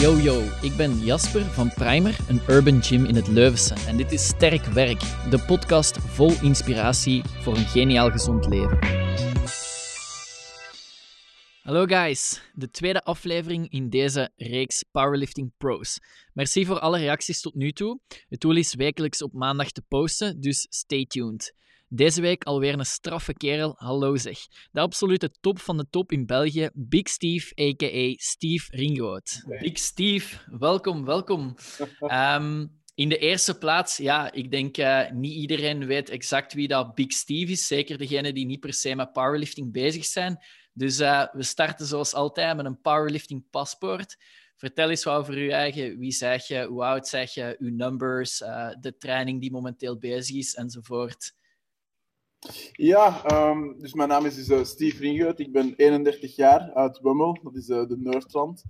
[0.00, 3.74] Yo yo, ik ben Jasper van Primer, een urban gym in het Leuvense.
[3.74, 5.00] En dit is Sterk Werk,
[5.30, 8.78] de podcast vol inspiratie voor een geniaal gezond leven.
[11.62, 15.98] Hallo guys, de tweede aflevering in deze reeks Powerlifting Pros.
[16.32, 18.00] Merci voor alle reacties tot nu toe.
[18.28, 21.54] Het doel is wekelijks op maandag te posten, dus stay tuned.
[21.92, 24.38] Deze week alweer een straffe kerel, hallo zeg.
[24.72, 28.14] De absolute top van de top in België, Big Steve, a.k.a.
[28.16, 29.42] Steve Ringoot.
[29.60, 31.54] Big Steve, welkom, welkom.
[31.98, 36.94] Ehm, in de eerste plaats, ja, ik denk uh, niet iedereen weet exact wie dat
[36.94, 37.66] Big Steve is.
[37.66, 40.44] Zeker degenen die niet per se met powerlifting bezig zijn.
[40.72, 44.16] Dus uh, we starten zoals altijd met een powerlifting paspoort.
[44.56, 45.98] Vertel eens wat over je eigen.
[45.98, 46.66] Wie zeg je?
[46.66, 47.56] Hoe oud zeg je?
[47.58, 51.38] Uw numbers, uh, de training die momenteel bezig is, enzovoort.
[52.72, 55.40] Ja, um, dus mijn naam is dus, uh, Steve Ringeut.
[55.40, 58.64] Ik ben 31 jaar uit Wummel, dat is uh, de Noordrand.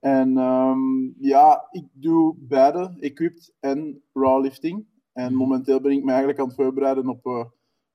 [0.00, 4.86] En um, ja, ik doe beide, equipped en rawlifting.
[5.12, 7.44] En momenteel ben ik me eigenlijk aan het voorbereiden op, uh,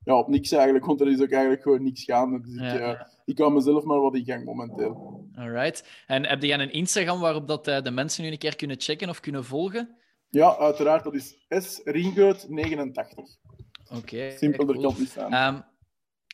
[0.04, 2.42] ja, op niks eigenlijk, want er is ook eigenlijk gewoon niks gaande.
[2.42, 3.10] Dus ja, ik, ja.
[3.26, 5.26] ik kan mezelf maar wat in gang momenteel.
[5.36, 6.04] Alright.
[6.08, 9.20] En heb jij een Instagram waarop dat, de mensen nu een keer kunnen checken of
[9.20, 9.98] kunnen volgen?
[10.30, 11.04] Ja, uiteraard.
[11.04, 13.43] Dat is sringeut89.
[13.90, 13.98] Oké.
[13.98, 14.88] Okay, Simpelder cool.
[14.88, 15.56] kan niet staan.
[15.56, 15.64] Um,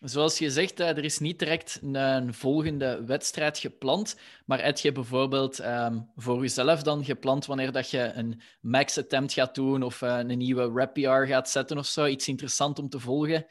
[0.02, 4.20] zoals je zegt, er is niet direct een, een, volgende wedstrijd gepland.
[4.46, 9.34] Maar heb je bijvoorbeeld um, voor jezelf dan gepland wanneer dat je een max attempt
[9.34, 12.06] gaat doen of uh, een nieuwe rep PR gaat zetten of zo?
[12.06, 13.46] Iets interessant om te volgen?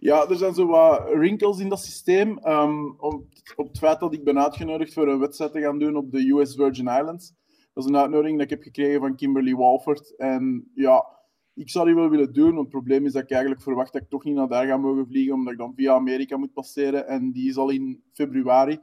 [0.00, 2.38] Ja, er zijn zo wat wrinkles in dat systeem.
[2.46, 3.24] Um, op,
[3.56, 6.30] op het feit dat ik ben uitgenodigd voor een wedstrijd te gaan doen op de
[6.30, 7.32] US Virgin Islands.
[7.72, 10.16] Dat is een uitnodiging dat ik heb gekregen van Kimberly Walford.
[10.16, 11.13] En ja,
[11.54, 14.08] ik zou die wel willen doen, het probleem is dat ik eigenlijk verwacht dat ik
[14.08, 17.06] toch niet naar daar ga mogen vliegen, omdat ik dan via Amerika moet passeren.
[17.06, 18.78] En die is al in februari.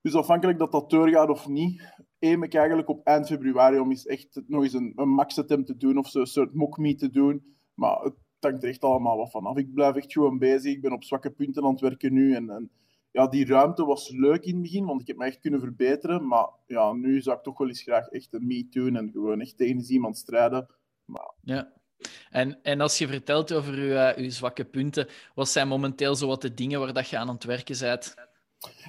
[0.00, 1.82] Dus afhankelijk dat dat doorgaat of niet,
[2.20, 5.66] aim ik eigenlijk op eind februari om eens echt nog eens een, een max attempt
[5.66, 7.56] te doen of zo, een soort mock meet te doen.
[7.74, 9.56] Maar het hangt er echt allemaal wat vanaf.
[9.56, 10.72] Ik blijf echt gewoon bezig.
[10.72, 12.34] Ik ben op zwakke punten aan het werken nu.
[12.34, 12.70] En, en
[13.10, 16.26] ja, die ruimte was leuk in het begin, want ik heb me echt kunnen verbeteren.
[16.26, 19.40] Maar ja, nu zou ik toch wel eens graag echt een meet doen en gewoon
[19.40, 20.66] echt tegen iemand strijden.
[21.04, 21.34] Maar...
[21.40, 21.77] Ja.
[22.30, 26.26] En, en als je vertelt over uw, uh, uw zwakke punten, wat zijn momenteel zo
[26.26, 28.14] wat de dingen waar dat je aan het werken bent?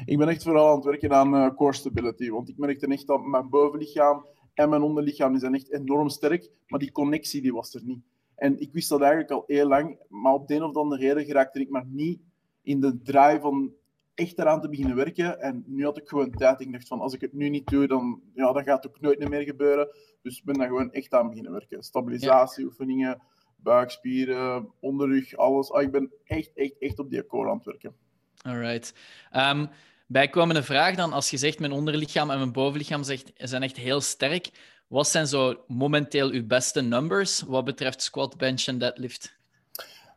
[0.06, 3.08] Ik ben echt vooral aan het werken aan uh, core stability, want ik merkte echt
[3.08, 7.74] dat mijn bovenlichaam en mijn onderlichaam zijn echt enorm sterk, maar die connectie die was
[7.74, 8.04] er niet.
[8.36, 11.26] En ik wist dat eigenlijk al heel lang, maar op de een of andere reden
[11.26, 12.22] geraakte ik maar niet
[12.62, 13.74] in de draai van
[14.20, 15.40] echt eraan te beginnen werken.
[15.40, 16.62] En nu had ik gewoon tijd.
[16.62, 19.02] Ik dacht van, als ik het nu niet doe, dan, ja, dan gaat het ook
[19.02, 19.88] nooit meer gebeuren.
[20.22, 21.84] Dus ik ben daar gewoon echt aan beginnen werken.
[21.84, 23.22] Stabilisatieoefeningen, ja.
[23.56, 25.72] buikspieren, onderrug, alles.
[25.72, 27.96] Ah, ik ben echt, echt, echt op die core aan het werken.
[28.42, 28.94] Alright.
[29.36, 29.70] Um,
[30.08, 34.02] bijkomende vraag dan, als je zegt mijn onderlichaam en mijn bovenlichaam zegt, zijn echt heel
[34.02, 34.50] sterk.
[34.88, 39.38] Wat zijn zo momenteel uw beste numbers wat betreft squat, bench en deadlift?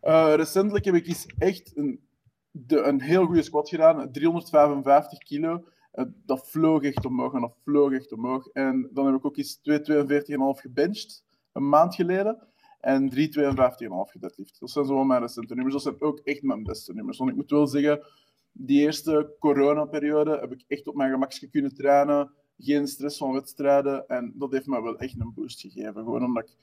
[0.02, 2.00] Uh, recentelijk heb ik eens echt een
[2.52, 5.64] de, een heel goede squat gedaan, 355 kilo.
[5.94, 8.46] Uh, dat vloog echt omhoog en dat vloog echt omhoog.
[8.46, 12.46] En dan heb ik ook eens 242,5 gebenched, een maand geleden.
[12.80, 13.16] En 352,5
[14.10, 14.60] gedeadlift.
[14.60, 15.74] Dat zijn zo mijn recente nummers.
[15.74, 17.18] Dat zijn ook echt mijn beste nummers.
[17.18, 18.06] Want ik moet wel zeggen,
[18.52, 22.30] die eerste coronaperiode heb ik echt op mijn gemakje kunnen trainen.
[22.58, 24.08] Geen stress van wedstrijden.
[24.08, 25.94] En dat heeft me wel echt een boost gegeven.
[25.94, 26.56] Gewoon omdat ik...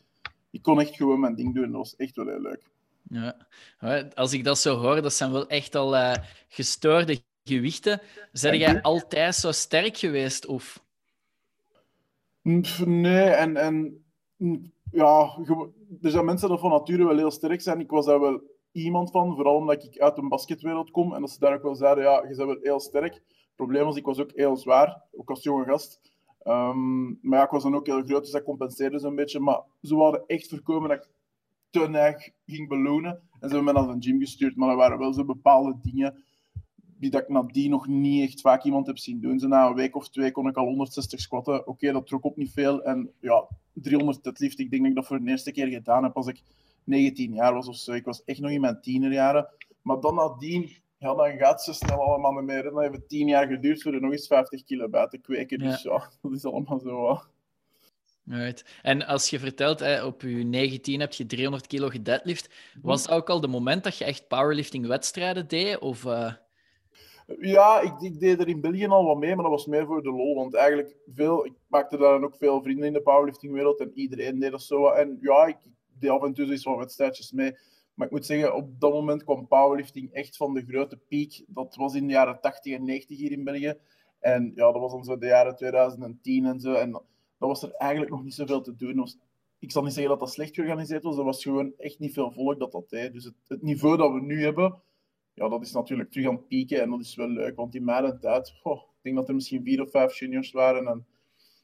[0.52, 1.72] Ik kon echt gewoon mijn ding doen.
[1.72, 2.64] Dat was echt wel heel leuk.
[3.10, 3.36] Ja.
[4.14, 6.14] Als ik dat zo hoor, dat zijn wel echt al uh,
[6.48, 8.02] gestoorde gewichten.
[8.32, 10.46] Zijn jij altijd zo sterk geweest?
[10.46, 10.84] Of?
[12.86, 14.04] Nee, en, en
[14.92, 15.38] ja,
[16.02, 17.80] er zijn mensen die van nature wel heel sterk zijn.
[17.80, 21.14] Ik was daar wel iemand van, vooral omdat ik uit een basketwereld kom.
[21.14, 23.14] En dat ze daar ook wel zeiden, ja, je bent wel heel sterk.
[23.14, 26.00] Het probleem was, ik was ook heel zwaar, ook als jonge gast.
[26.44, 29.40] Um, maar ja, ik was dan ook heel groot, dus dat compenseerde zo'n beetje.
[29.40, 31.10] Maar ze hadden echt voorkomen dat ik
[31.70, 33.12] te neig ging belonen.
[33.12, 36.24] En ze hebben me naar een gym gestuurd, maar er waren wel zo bepaalde dingen
[37.00, 39.40] die dat ik nadien nog niet echt vaak iemand heb zien doen.
[39.40, 41.60] Zo na een week of twee kon ik al 160 squatten.
[41.60, 42.84] Oké, okay, dat trok op niet veel.
[42.84, 46.16] En ja, 300 deadlift, ik denk dat ik dat voor de eerste keer gedaan heb
[46.16, 46.42] als ik
[46.84, 47.92] 19 jaar was of zo.
[47.92, 49.48] Ik was echt nog in mijn tienerjaren.
[49.82, 52.66] Maar dan nadien, ja, dan gaat ze snel allemaal niet meer.
[52.66, 55.18] En dan heeft het 10 jaar geduurd voor er nog eens 50 kilo bij te
[55.18, 55.60] kweken.
[55.60, 57.20] Dus ja dat is allemaal zo.
[58.30, 58.66] Right.
[58.82, 62.50] En als je vertelt, hè, op je 19 heb je 300 kilo gedeadlift,
[62.82, 65.80] was dat ook al de moment dat je echt powerlifting-wedstrijden deed?
[65.80, 66.34] Of, uh...
[67.40, 70.04] Ja, ik, ik, deed er in België al wat mee, maar dat was meer voor
[70.04, 70.36] de lol.
[70.36, 74.40] Want eigenlijk, veel, ik maakte daar dan ook veel vrienden in de powerlifting-wereld en iedereen
[74.40, 74.90] deed dat zo.
[74.90, 77.58] En ja, ik, ik deed af en toe eens wat wedstrijdjes mee.
[77.94, 81.44] Maar ik moet zeggen, op dat moment kwam powerlifting echt van de grote piek.
[81.48, 83.74] Dat was in de jaren 80 en 90 hier in België.
[84.20, 86.74] En ja, dat was dan zo de jaren 2010 en zo.
[86.74, 87.02] En
[87.40, 89.08] dat was er eigenlijk nog niet zoveel te doen.
[89.60, 91.18] Ik zal niet zeggen dat dat slecht georganiseerd was.
[91.18, 93.14] Er was gewoon echt niet veel volk dat dat deed.
[93.14, 94.82] Dus het, niveau dat we nu hebben,
[95.34, 96.82] ja, dat is natuurlijk terug aan het pieken.
[96.82, 97.56] En dat is wel leuk.
[97.56, 100.88] Want in mijn tijd, ik denk dat er misschien vier of vijf juniors waren.
[100.88, 101.08] En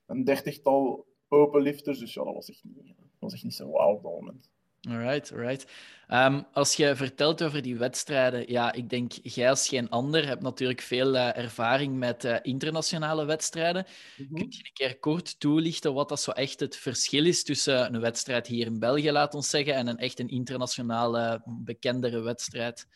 [0.06, 2.00] een dertigtal openlifters.
[2.00, 4.50] Dus ja, dat was echt niet, dat was echt niet zo wauw op dat moment.
[4.90, 5.66] Alright, alright.
[6.10, 10.42] Um, als je vertelt over die wedstrijden, ja, ik denk jij als geen ander hebt
[10.42, 13.86] natuurlijk veel uh, ervaring met uh, internationale wedstrijden.
[14.18, 14.38] Mm -hmm.
[14.38, 18.02] Kun je een keer kort toelichten wat dat zo echt het verschil is tussen een
[18.02, 22.88] wedstrijd hier in België, laat ons zeggen, en een echt een internationale, bekendere wedstrijd?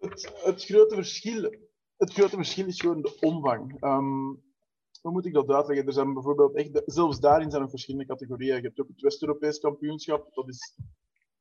[0.00, 1.42] Het, het, grote verschil,
[1.96, 3.82] het grote verschil is gewoon de omvang.
[3.82, 4.43] Um,
[5.04, 5.86] hoe moet ik dat uitleggen?
[5.86, 8.56] Er zijn bijvoorbeeld echt, zelfs daarin zijn er verschillende categorieën.
[8.56, 10.34] Je hebt ook het West-Europees kampioenschap.
[10.34, 10.78] Dat is,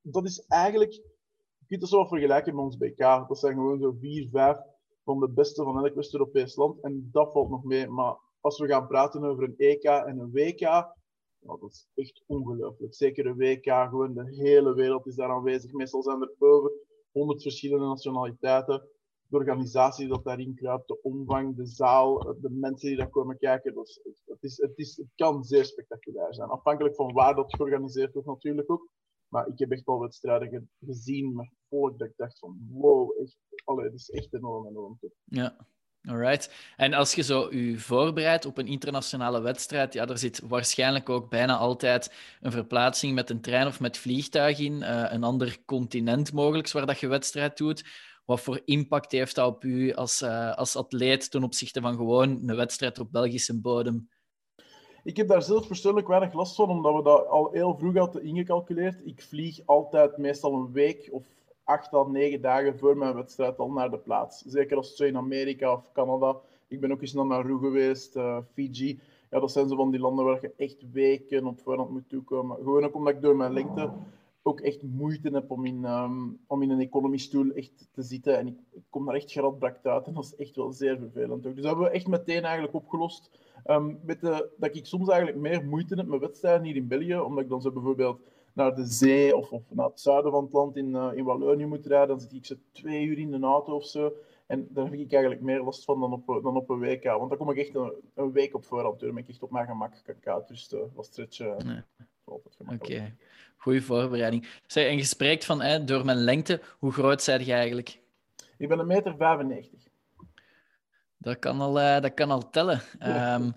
[0.01, 2.98] dat is eigenlijk, je kunt het zo vergelijken met ons BK.
[2.98, 4.57] Dat zijn gewoon zo vier, vijf
[5.04, 6.81] van de beste van elk West-Europees land.
[6.81, 7.88] En dat valt nog mee.
[7.88, 10.60] Maar als we gaan praten over een EK en een WK,
[11.39, 12.95] dat is echt ongelooflijk.
[12.95, 15.71] Zeker een WK, gewoon de hele wereld is daar aanwezig.
[15.71, 16.71] Meestal zijn er over
[17.12, 18.88] 100 verschillende nationaliteiten
[19.33, 23.81] organisatie dat daarin kruipt, de omvang, de zaal, de mensen die daar komen kijken.
[23.81, 26.50] Is, het, is, het, is, het kan zeer spectaculair zijn.
[26.50, 28.89] Afhankelijk van waar dat georganiseerd wordt natuurlijk ook.
[29.27, 33.38] Maar ik heb echt al wedstrijden gezien met volk dat ik dacht van wow, echt,
[33.63, 35.00] allee, het is echt enorm, enorm.
[35.24, 35.68] Ja,
[36.07, 36.50] Alright.
[36.75, 41.29] En als je zo je voorbereidt op een internationale wedstrijd, ja, er zit waarschijnlijk ook
[41.29, 46.33] bijna altijd een verplaatsing met een trein of met vliegtuig in, uh, een ander continent
[46.33, 47.83] mogelijk waar dat je wedstrijd doet.
[48.25, 52.30] Wat voor impact heeft dat op u als, uh, als atleet ten opzichte van gewoon
[52.30, 54.10] een wedstrijd op Belgische bodem?
[55.04, 58.24] Ik heb daar zelf persoonlijk weinig last van, omdat we dat al heel vroeg hadden
[58.24, 59.06] ingecalculeerd.
[59.06, 61.24] Ik vlieg altijd meestal een week of
[61.64, 64.42] acht à negen dagen voor mijn wedstrijd al naar de plaats.
[64.46, 66.36] Zeker als het in Amerika of Canada.
[66.68, 69.00] Ik ben ook eens naar Nauru geweest, uh, Fiji.
[69.30, 72.58] Ja, dat zijn zo van die landen waar je echt weken op voorhand moet toekomen.
[72.58, 73.92] Gewoon ook omdat ik door mijn lengte
[74.44, 78.38] ook echt moeite heb om in, um, om in een economiestoel echt te zitten.
[78.38, 80.07] En ik, ik kom daar echt geradbrakt uit.
[80.07, 81.45] En dat is echt wel zeer vervelend.
[81.45, 81.56] Ook.
[81.56, 83.30] Dus dat hebben we echt meteen eigenlijk opgelost.
[83.66, 87.18] Um, met de, dat ik soms eigenlijk meer moeite heb met wedstrijden hier in België.
[87.18, 88.22] Omdat ik dan zo bijvoorbeeld
[88.54, 91.66] naar de zee of, of naar het zuiden van het land in, uh, in Wallonië
[91.66, 92.07] moet rijden.
[92.07, 94.13] Dan zit ik zo twee uur in de auto of zo.
[94.48, 97.04] En daar heb ik eigenlijk meer last van dan op, dan op een WK.
[97.04, 99.00] Want dan kom ik echt een, een week op voorhand.
[99.00, 100.92] Dan ben ik echt op mijn gemak kan ik uitrusten.
[100.94, 101.66] Wat stretchen.
[101.66, 101.81] Nee.
[102.25, 102.74] Oké.
[102.74, 103.16] Okay.
[103.63, 104.48] Goeie voorbereiding.
[104.68, 106.62] Zeg, en je spreekt van hè, door mijn lengte.
[106.77, 108.00] Hoe groot zijn je eigenlijk?
[108.57, 109.81] Ik ben een meter 95.
[111.18, 112.81] Dat kan al, uh, dat kan al tellen.
[113.07, 113.54] Um,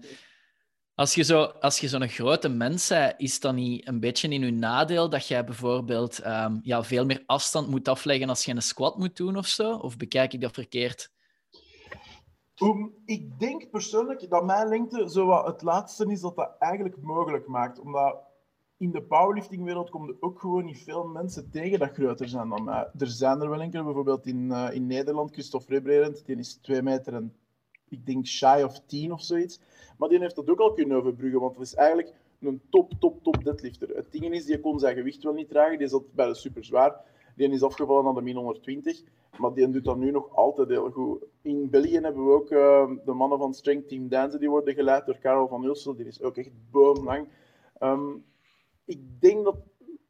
[0.94, 4.52] als je zo'n zo, zo grote mens bent, is dat niet een beetje in je
[4.52, 8.98] nadeel dat jij bijvoorbeeld um, ja, veel meer afstand moet afleggen als je een squat
[8.98, 9.74] moet doen of zo?
[9.74, 11.10] Of bekijk ik dat verkeerd?
[12.62, 16.96] Um, ik denk persoonlijk dat mijn lengte zo wat het laatste is dat dat eigenlijk
[17.02, 17.78] mogelijk maakt.
[17.78, 18.34] Omdat
[18.78, 22.64] in de powerliftingwereld komen er ook gewoon niet veel mensen tegen dat groter zijn dan
[22.64, 22.88] mij.
[22.98, 26.82] Er zijn er wel enkele, bijvoorbeeld in, uh, in Nederland, Christophe Rebrerend, die is 2
[26.82, 27.34] meter en
[27.88, 29.60] ik denk shy of 10 of zoiets.
[29.98, 33.22] Maar die heeft dat ook al kunnen overbruggen, want dat is eigenlijk een top, top,
[33.22, 33.88] top deadlifter.
[33.88, 36.64] Het ding is, die kon zijn gewicht wel niet dragen, die zat bij de super
[36.64, 37.00] zwaar.
[37.36, 39.02] Die is afgevallen naar de min 120,
[39.38, 41.24] maar die doet dat nu nog altijd heel goed.
[41.42, 45.06] In België hebben we ook uh, de mannen van Strength Team Dance, die worden geleid
[45.06, 47.28] door Karel van Ulsel, die is ook echt boomlang.
[47.80, 48.24] Um,
[48.86, 49.56] ik denk dat...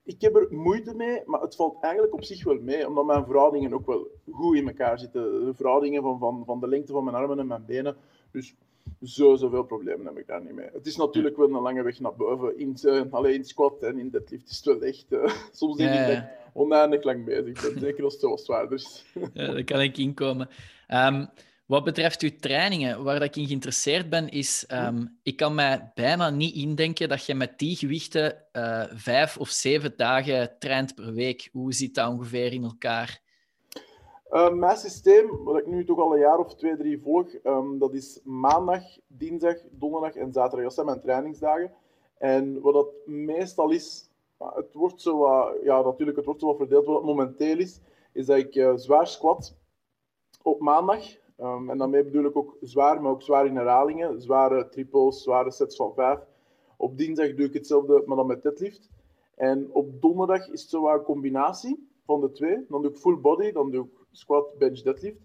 [0.05, 3.25] Ik heb er moeite mee, maar het valt eigenlijk op zich wel mee, omdat mijn
[3.25, 5.45] verhoudingen ook wel goed in elkaar zitten.
[5.45, 7.97] De verhoudingen van, van, van de lengte van mijn armen en mijn benen.
[8.31, 8.55] Dus
[9.03, 10.69] zo zoveel problemen heb ik daar niet mee.
[10.73, 12.59] Het is natuurlijk wel een lange weg naar boven.
[12.59, 15.07] In, uh, alleen in squat en in deadlift is het wel echt...
[15.09, 18.73] Uh, soms denk ik dat ik oneindig lang bezig ben, zeker als het zo zwaar
[18.73, 19.05] is.
[19.33, 20.49] ja, daar kan ik inkomen.
[20.89, 21.29] Um,
[21.67, 24.67] wat betreft uw trainingen, waar ik in geïnteresseerd ben, is...
[24.73, 29.49] Um, ik kan mij bijna niet indenken dat je met die gewichten uh, vijf of
[29.49, 31.49] zeven dagen traint per week.
[31.53, 33.21] Hoe zit dat ongeveer in elkaar?
[34.31, 37.79] Uh, mijn systeem, wat ik nu toch al een jaar of twee, drie volg, um,
[37.79, 40.65] dat is maandag, dinsdag, donderdag en zaterdag.
[40.65, 41.73] Dat zijn mijn trainingsdagen.
[42.19, 45.29] En wat dat meestal is, het wordt zo
[45.65, 46.87] ja, natuurlijk, het wordt zo wat verdeeld.
[46.87, 47.81] Wat het momenteel is,
[48.13, 49.57] is dat ik uh, zwaar squat
[50.43, 51.05] op maandag.
[51.39, 54.21] Um, en daarmee bedoel ik ook zwaar, maar ook zwaar in herhalingen.
[54.21, 56.19] Zware triples, zware sets van vijf.
[56.77, 58.91] Op dinsdag doe ik hetzelfde, maar dan met deadlift.
[59.35, 62.65] En op donderdag is het zo een combinatie van de twee.
[62.69, 65.21] Dan doe ik full body, dan doe ik squat, bench, deadlift.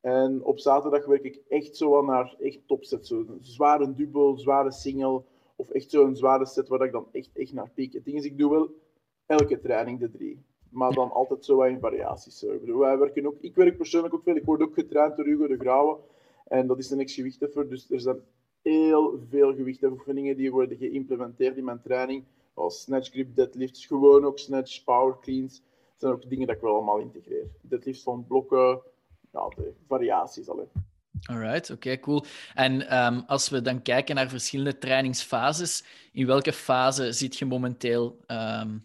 [0.00, 5.22] En op zaterdag werk ik echt zo naar echt een zware dubbel, zware single.
[5.56, 7.92] Of echt zo'n zware set waar ik dan echt, echt naar piek.
[7.92, 8.70] Het ding is, ik doe wel
[9.26, 12.42] elke training de drie maar dan altijd zo in variaties.
[12.42, 14.36] Ik, wij werken ook, ik werk persoonlijk ook veel.
[14.36, 15.98] Ik word ook getraind door Hugo de Grauwe.
[16.46, 18.20] En dat is een ex-gewichtheffer, dus er zijn
[18.62, 22.24] heel veel gewichtoefeningen die worden geïmplementeerd in mijn training.
[22.54, 25.54] Als snatch grip, deadlifts, gewoon ook snatch, power cleans.
[25.54, 27.46] Dat zijn ook dingen dat ik wel allemaal integreer.
[27.60, 28.80] Deadlifts van blokken,
[29.32, 30.68] ja, de variaties alleen.
[31.22, 32.24] Alright, oké, cool.
[32.54, 38.18] En ehm, als we dan kijken naar verschillende trainingsfases, in welke fase zit je momenteel?
[38.26, 38.78] Ehm?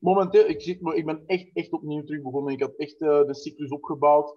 [0.00, 2.52] Momenteel, ik, zit, ik ben echt, echt opnieuw terug begonnen.
[2.52, 4.34] Ik had echt uh, de cyclus opgebouwd,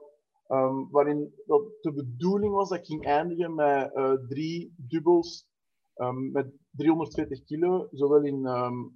[0.47, 1.33] um, waarin
[1.81, 5.51] de bedoeling was dat ik ging eindigen met uh, drie dubbels
[6.31, 8.47] met 320 kilo, zowel in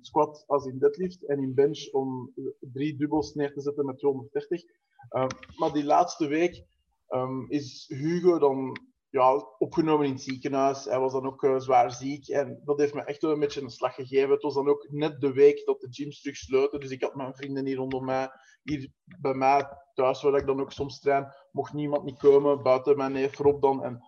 [0.02, 4.62] squat als in deadlift, en in bench om drie dubbels neer te zetten met 230.
[5.58, 6.66] maar die laatste week
[7.48, 8.78] is Hugo dan
[9.58, 10.86] opgenomen in het ziekenhuis.
[10.86, 12.28] Hij was dan ook uh, zwaar ziek.
[12.28, 14.30] En dat heeft me echt wel een beetje een slag gegeven.
[14.30, 16.80] Het was dan ook net de week dat de gyms terug sloten.
[16.80, 18.30] Dus ik had mijn vrienden hier rondom mij.
[18.64, 22.64] Hier bij mij thuis, waar ik dan ook soms train, mocht niemand niet komen.
[22.64, 23.84] Buiten mijn neef Rob dan.
[23.84, 24.04] En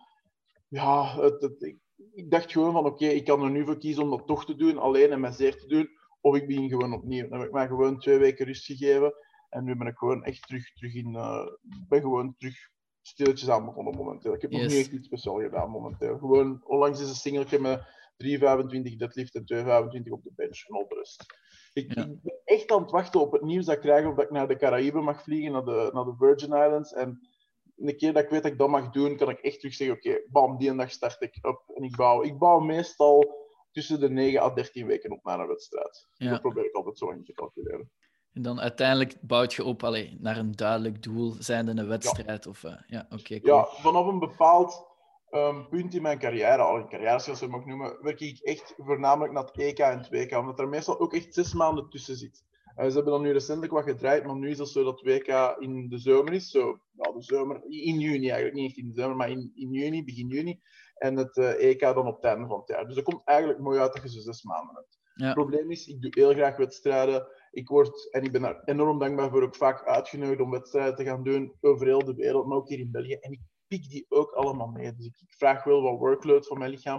[0.68, 1.74] ja, het,
[2.12, 4.54] ik, dacht gewoon van oké, ik kan er nu voor kiezen om dat toch te
[4.54, 4.78] doen.
[4.78, 5.88] Alleen en met zeer te doen.
[6.20, 7.28] Of ik begin gewoon opnieuw.
[7.28, 9.14] Dan heb ik mij gewoon twee weken rust gegeven.
[9.48, 11.14] En nu ben ik gewoon echt terug, terug in...
[11.14, 11.46] Uh,
[11.88, 12.70] ben gewoon terug
[13.10, 14.34] stilletjes aan begonnen momenteel.
[14.34, 16.18] Ik heb nog niet echt iets speciaals gedaan momenteel.
[16.18, 17.80] Gewoon, onlangs is een singeltje met
[18.24, 21.24] 3,25 deadlift en 2,25 op de bench en op rust.
[21.72, 24.24] Ik, ik, ben echt aan het wachten op het nieuws dat ik krijg of dat
[24.24, 26.92] ik naar de Caraïben mag vliegen, naar de, naar de Virgin Islands.
[26.92, 27.28] En
[27.76, 29.96] een keer dat ik weet dat ik dat mag doen, kan ik echt terug zeggen,
[29.96, 32.22] oké, bam, die dag start ik op en ik bouw.
[32.22, 33.38] Ik bouw meestal
[33.70, 36.08] tussen de 9 à 13 weken op naar een wedstrijd.
[36.14, 36.30] Ja.
[36.30, 37.90] Dat probeer ik altijd zo in te calculeren.
[38.32, 42.44] En dan uiteindelijk bouwt je op allee, naar een duidelijk doel, zijnde een wedstrijd.
[42.44, 43.40] Ja, of, uh, ja oké.
[43.40, 43.56] cool.
[43.56, 44.86] ja, vanaf een bepaald
[45.30, 48.74] um, punt in mijn carrière, al in carrière zoals je mag noemen, werk ik echt
[48.76, 52.16] voornamelijk naar het EK en het WK, omdat er meestal ook echt zes maanden tussen
[52.16, 52.44] zit.
[52.76, 55.08] Uh, ze hebben dan nu recentelijk wat gedraaid, maar nu is het zo dat het
[55.08, 56.50] WK in de zomer is.
[56.50, 59.70] Zo, nou, de zomer, in juni eigenlijk, niet echt in de zomer, maar in, in
[59.70, 60.60] juni, begin juni.
[60.94, 62.86] En het uh, EK dan op het einde van het jaar.
[62.86, 64.98] Dus dat komt eigenlijk mooi uit dat je zo zes maanden hebt.
[65.14, 65.24] Ja.
[65.24, 68.98] Het probleem is, ik doe heel graag wedstrijden ik word, en ik ben daar enorm
[68.98, 72.56] dankbaar voor, ook vaak uitgenodigd om wedstrijden te gaan doen over heel de wereld, maar
[72.56, 73.14] ook hier in België.
[73.14, 74.94] En ik pik die ook allemaal mee.
[74.94, 76.98] Dus ik, vraag wel wat workload van mijn lichaam.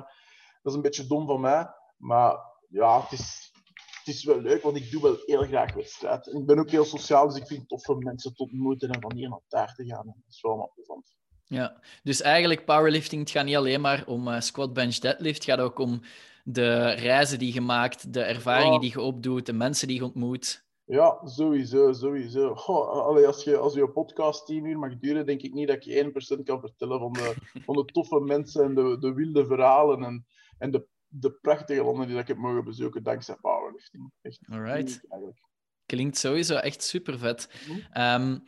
[0.61, 1.67] Dat is een beetje dom van mij,
[1.97, 2.37] maar
[2.69, 3.51] ja, het is,
[4.03, 6.39] het is wel leuk, want ik doe wel heel graag wedstrijden.
[6.39, 9.01] ik ben ook heel sociaal, dus ik vind het tof om mensen te ontmoeten en
[9.01, 10.05] van hier naar daar te gaan.
[10.05, 11.15] Dat is wel allemaal plezant.
[11.45, 15.35] Ja, dus eigenlijk powerlifting, het gaat niet alleen maar om uh, squat, bench, deadlift.
[15.35, 16.01] Het gaat ook om
[16.43, 20.69] de reizen die je maakt, de ervaringen die je opdoet, de mensen die je ontmoet.
[20.85, 22.47] Ja, sowieso, sowieso.
[22.47, 26.11] allee, als, je, als je podcast tien uur mag duren, denk ik niet dat je
[26.39, 30.25] 1% kan vertellen van de, van de toffe mensen en de, de wilde verhalen en,
[30.57, 34.11] en de, de prachtige landen die ik heb mogen bezoeken dankzij powerlifting.
[34.21, 35.01] Echt Alright.
[35.85, 37.49] Klinkt sowieso echt super vet.
[37.67, 38.43] Mm -hmm.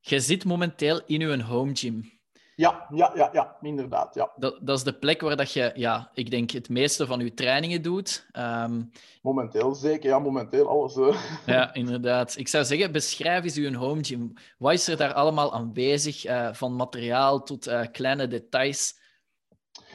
[0.00, 2.17] je zit momenteel in je home gym.
[2.58, 4.14] Ja, ja, ja, ja inderdaad.
[4.14, 4.30] Ja.
[4.36, 7.34] Dat, dat is de plek waar dat je, ja, ik denk, het meeste van je
[7.34, 8.28] trainingen doet.
[8.32, 8.90] Um...
[9.22, 10.96] Momenteel zeker, ja, momenteel alles.
[10.96, 11.22] Uh.
[11.46, 12.36] Ja, inderdaad.
[12.36, 14.32] Ik zou zeggen, beschrijf eens uw home gym.
[14.58, 19.00] Wat is er daar allemaal aanwezig, uh, van materiaal tot uh, kleine details?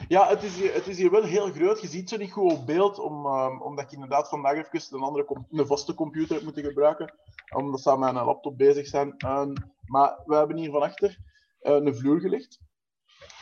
[0.08, 1.80] Ja, het is, hier, het is hier wel heel groot.
[1.80, 5.02] Je ziet ze niet goed op beeld, om, um, omdat ik inderdaad vandaag even een,
[5.02, 7.14] andere een vaste computer heb moeten gebruiken,
[7.54, 9.14] omdat ze aan mijn laptop bezig zijn.
[9.26, 9.52] Um,
[9.86, 11.32] maar we hebben hier van achter eh,
[11.64, 12.60] een vloer gelegd.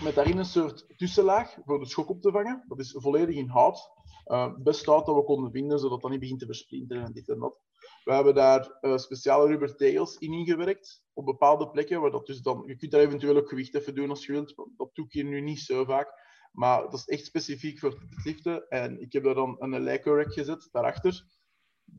[0.02, 2.64] Met daarin een soort tussenlaag voor de schok op te vangen.
[2.68, 3.90] Dat is volledig in hout.
[4.26, 7.28] Uh, best hout dat we konden vinden, zodat dat niet begint te versplinteren en dit
[7.28, 7.60] en dat.
[8.04, 12.00] We hebben daar uh, speciale rubber tegels in ingewerkt, op bepaalde plekken.
[12.00, 14.54] Waar dat dus dan, je kunt daar eventueel ook gewicht even doen als je wilt.
[14.76, 16.20] Dat doe ik hier nu niet zo vaak.
[16.52, 18.68] Maar dat is echt specifiek voor het liften.
[18.68, 21.24] En ik heb daar dan een rack gezet, daarachter.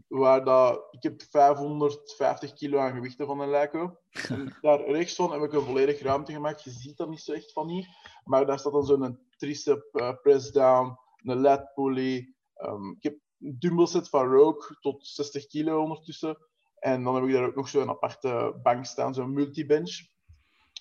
[0.08, 3.98] Waar dat, ik heb 550 kilo aan gewichten van een.
[4.30, 6.64] En daar rechts van heb ik een volledig ruimte gemaakt.
[6.64, 7.88] Je ziet dat niet zo echt van hier.
[8.24, 12.36] Maar daar staat dan zo'n tricep uh, press down, een lat pulley.
[12.56, 16.38] Um, ik heb een dumbbell set van Rogue tot 60 kilo ondertussen.
[16.80, 20.12] En dan heb ik daar ook nog zo'n aparte bank staan, zo'n multibench.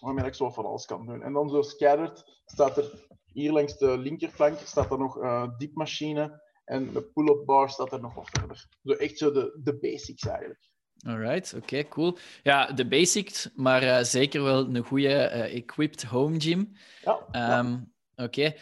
[0.01, 1.23] Waarmee ik zo van alles kan doen.
[1.23, 6.43] En dan zo scattered staat er hier langs de linkerflank staat er nog een diepmachine
[6.73, 8.67] en de pull-up bar staat er nog wat verder.
[8.85, 10.71] Zo echt zo de, de basics eigenlijk.
[11.07, 12.19] Alright, oké, cool.
[12.43, 16.73] Ja, de basics, maar uh, zeker wel een goede uh, equipped home gym.
[17.03, 17.59] Ja.
[17.59, 18.23] Um, oké.
[18.23, 18.59] Okay.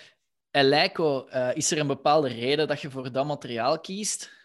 [0.52, 4.38] Uh, is er een bepaalde reden dat je voor dat materiaal kiest?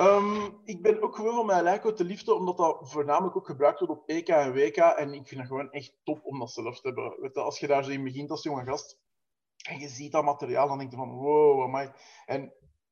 [0.00, 3.78] Um, ik ben ook gewoon van mijn Eleiko te liefde, omdat dat voornamelijk ook gebruikt
[3.78, 4.76] wordt op EK en WK.
[4.76, 7.20] En ik vind het gewoon echt top om dat zelf te hebben.
[7.20, 8.98] Weet je, als je daar zo in begint als jonge gast,
[9.68, 11.90] en je ziet dat materiaal, dan denk je van wow, amai.
[12.26, 12.42] En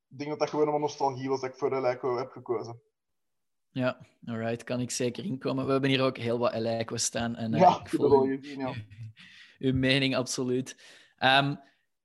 [0.09, 2.81] ik denk dat dat gewoon een nostalgie was dat ik voor Eleiko heb gekozen.
[3.69, 5.65] Ja, alright, kan ik zeker inkomen.
[5.65, 7.35] We hebben hier ook heel wat Eleiko staan.
[7.35, 8.73] En, uh, ja, ik, gezien, ja.
[9.67, 10.77] uw mening, absoluut.
[11.19, 11.59] Um,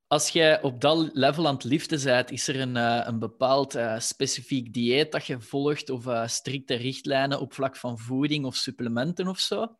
[0.07, 3.75] als jij op dat level aan het liften bent, is er een, uh, een bepaald
[3.75, 9.27] uh, specifiek dieet dat je volgt of strikte richtlijnen op vlak van voeding of supplementen
[9.27, 9.75] of zo?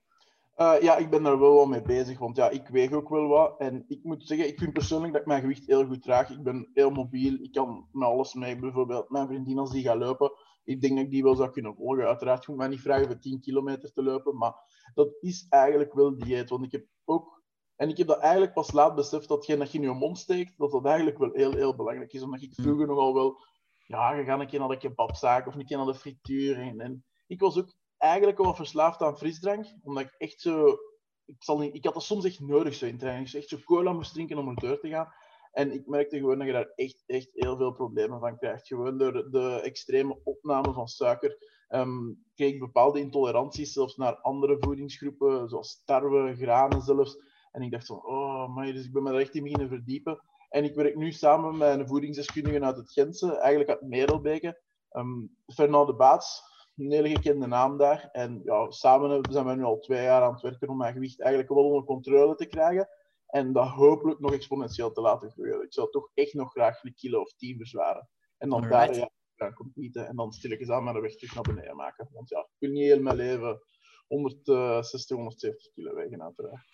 [0.56, 3.60] Ja, ik ben daar wel wel mee bezig, want ja, ik weeg ook wel wat.
[3.60, 6.30] En ik moet zeggen, ik vind persoonlijk dat ik mijn gewicht heel goed draag.
[6.30, 8.60] Ik ben heel mobiel, ik kan met alles mee.
[8.60, 10.32] Bijvoorbeeld mijn vriendin als die gaat lopen,
[10.64, 12.08] ik denk dat ik die wel zou kunnen volgen.
[12.08, 14.54] Uiteraard, moet mij niet vragen voor 10 kilometer te lopen, maar
[14.94, 16.50] dat is eigenlijk wel dieet.
[16.50, 17.42] Want ik heb ook
[17.82, 20.58] en ik heb dat eigenlijk pas laat beseft dat dat je in je mond steekt,
[20.58, 22.22] dat dat eigenlijk wel heel, heel belangrijk is.
[22.22, 23.46] Omdat ik vroeger nogal wel,
[23.86, 26.60] ja, je gaat een keer naar de kebabzaak of een keer naar de frituur.
[26.60, 30.78] En, en ik was ook eigenlijk wel verslaafd aan frisdrank, omdat ik echt zo,
[31.26, 33.26] ik, zal niet, ik had dat soms echt nodig zo in training.
[33.26, 35.14] Dus echt zo cola moest drinken om er door te gaan.
[35.52, 38.68] En ik merkte gewoon dat je daar echt, echt heel veel problemen van krijgt.
[38.68, 41.38] Gewoon door de extreme opname van suiker
[41.70, 47.18] um, kreeg ik bepaalde intoleranties zelfs naar andere voedingsgroepen, zoals tarwe, granen zelfs.
[47.52, 50.22] En ik dacht van, oh man, dus ik ben me daar echt in beginnen verdiepen.
[50.50, 55.38] En ik werk nu samen met een voedingsdeskundige uit het Gentse, eigenlijk uit Merelbeke, um,
[55.54, 56.44] Fernand de Baats,
[56.76, 58.10] een hele gekende naam daar.
[58.12, 61.22] En ja, samen zijn we nu al twee jaar aan het werken om mijn gewicht
[61.22, 62.90] eigenlijk wel onder controle te krijgen.
[63.28, 65.64] En dat hopelijk nog exponentieel te laten groeien.
[65.64, 68.10] Ik zou toch echt nog graag een kilo of tien verzwaren.
[68.38, 71.76] En dan daar ja, gaan competen en dan stilletjes aan mijn weg terug naar beneden
[71.76, 72.10] maken.
[72.12, 73.62] Want ja, ik wil niet heel mijn leven
[74.08, 76.66] 160, 170 kilo wegen uiteraard.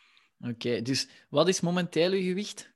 [0.49, 2.75] Oké, dus wat is momenteel uw gewicht?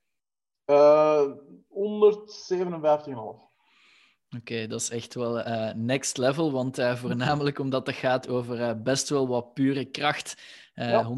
[0.66, 1.32] Uh,
[1.68, 3.51] 157,5.
[4.38, 8.60] Oké, dat is echt wel uh, next level, want uh, voornamelijk omdat het gaat over
[8.60, 10.38] uh, best wel wat pure kracht.
[10.76, 11.12] Ja.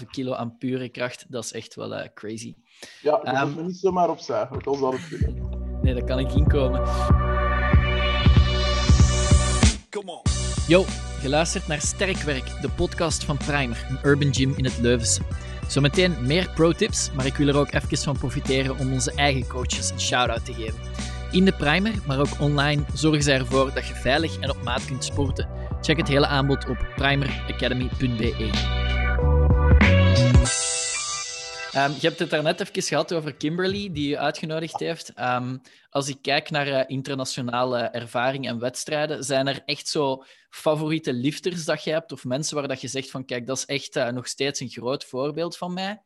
[0.00, 2.54] 157,5 kilo aan pure kracht, dat is echt wel crazy.
[3.02, 6.32] Ja, dat um, me niet zomaar opzij, dat kan wel het Nee, dat kan ik
[6.32, 6.82] inkomen.
[9.90, 10.22] Come on.
[10.68, 10.84] Yo,
[11.20, 15.22] geluisterd naar Sterkwerk, de podcast van Primer, een urban gym in het Leuvense.
[15.68, 19.90] Zometeen meer pro-tips, maar ik wil er ook even van profiteren om onze eigen coaches
[19.90, 21.11] een shout-out te geven.
[21.32, 24.84] In de Primer, maar ook online, zorgen zij ervoor dat je veilig en op maat
[24.84, 25.48] kunt sporten.
[25.80, 28.50] Check het hele aanbod op primeracademy.be.
[31.76, 35.12] Um, je hebt het daarnet even gehad over Kimberly, die je uitgenodigd heeft.
[35.20, 41.12] Um, als ik kijk naar uh, internationale ervaring en wedstrijden, zijn er echt zo favoriete
[41.12, 42.12] lifters dat je hebt?
[42.12, 44.68] Of mensen waar dat je zegt van, kijk, dat is echt uh, nog steeds een
[44.68, 46.02] groot voorbeeld van mij?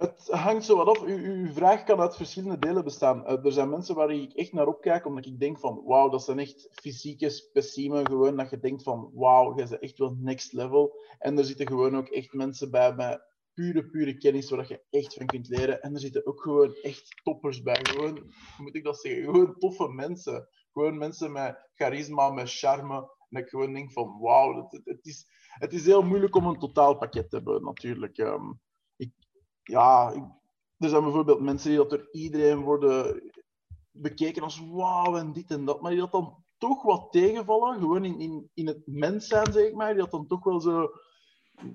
[0.00, 1.02] Het hangt zo wat af.
[1.06, 3.18] U, uw vraag kan uit verschillende delen bestaan.
[3.20, 6.24] Uh, er zijn mensen waar ik echt naar opkijk, omdat ik denk van, wauw, dat
[6.24, 8.06] zijn echt fysieke specimen.
[8.06, 10.98] Gewoon dat je denkt van, wauw, jij bent echt wel next level.
[11.18, 13.22] En er zitten gewoon ook echt mensen bij met
[13.54, 15.82] pure, pure kennis waar je echt van kunt leren.
[15.82, 17.78] En er zitten ook gewoon echt toppers bij.
[17.82, 20.48] Gewoon, moet ik dat zeggen, gewoon toffe mensen.
[20.72, 23.10] Gewoon mensen met charisma, met charme.
[23.28, 25.26] En ik gewoon denk van, wauw, het, het, is,
[25.58, 28.18] het is heel moeilijk om een totaalpakket te hebben, natuurlijk.
[28.18, 28.58] Ik,
[29.70, 30.22] ja, ik,
[30.78, 33.22] er zijn bijvoorbeeld mensen die dat door iedereen worden
[33.90, 38.04] bekeken als wauw en dit en dat, maar die dat dan toch wat tegenvallen, gewoon
[38.04, 40.88] in, in, in het mens zijn, zeg maar, die dat dan toch wel zo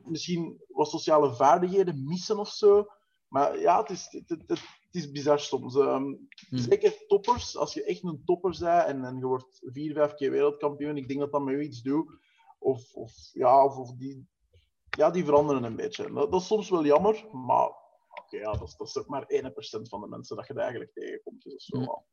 [0.04, 2.88] misschien wat sociale vaardigheden missen of zo.
[3.28, 5.76] Maar ja, het is, het, het, het is bizar soms.
[5.76, 10.14] Um, Zeker toppers, als je echt een topper bent en, en je wordt vier, vijf
[10.14, 12.18] keer wereldkampioen, ik denk dat dat met iets doet.
[12.60, 14.28] Of, of, ja, of, of die,
[14.90, 16.14] ja, die veranderen een beetje.
[16.14, 17.72] Dat, dat is soms wel jammer, maar
[18.24, 21.44] oké, ja, dat, dat is ook maar 1% van de mensen dat je eigenlijk tegenkomt.
[21.44, 22.06] Dus dat is wel...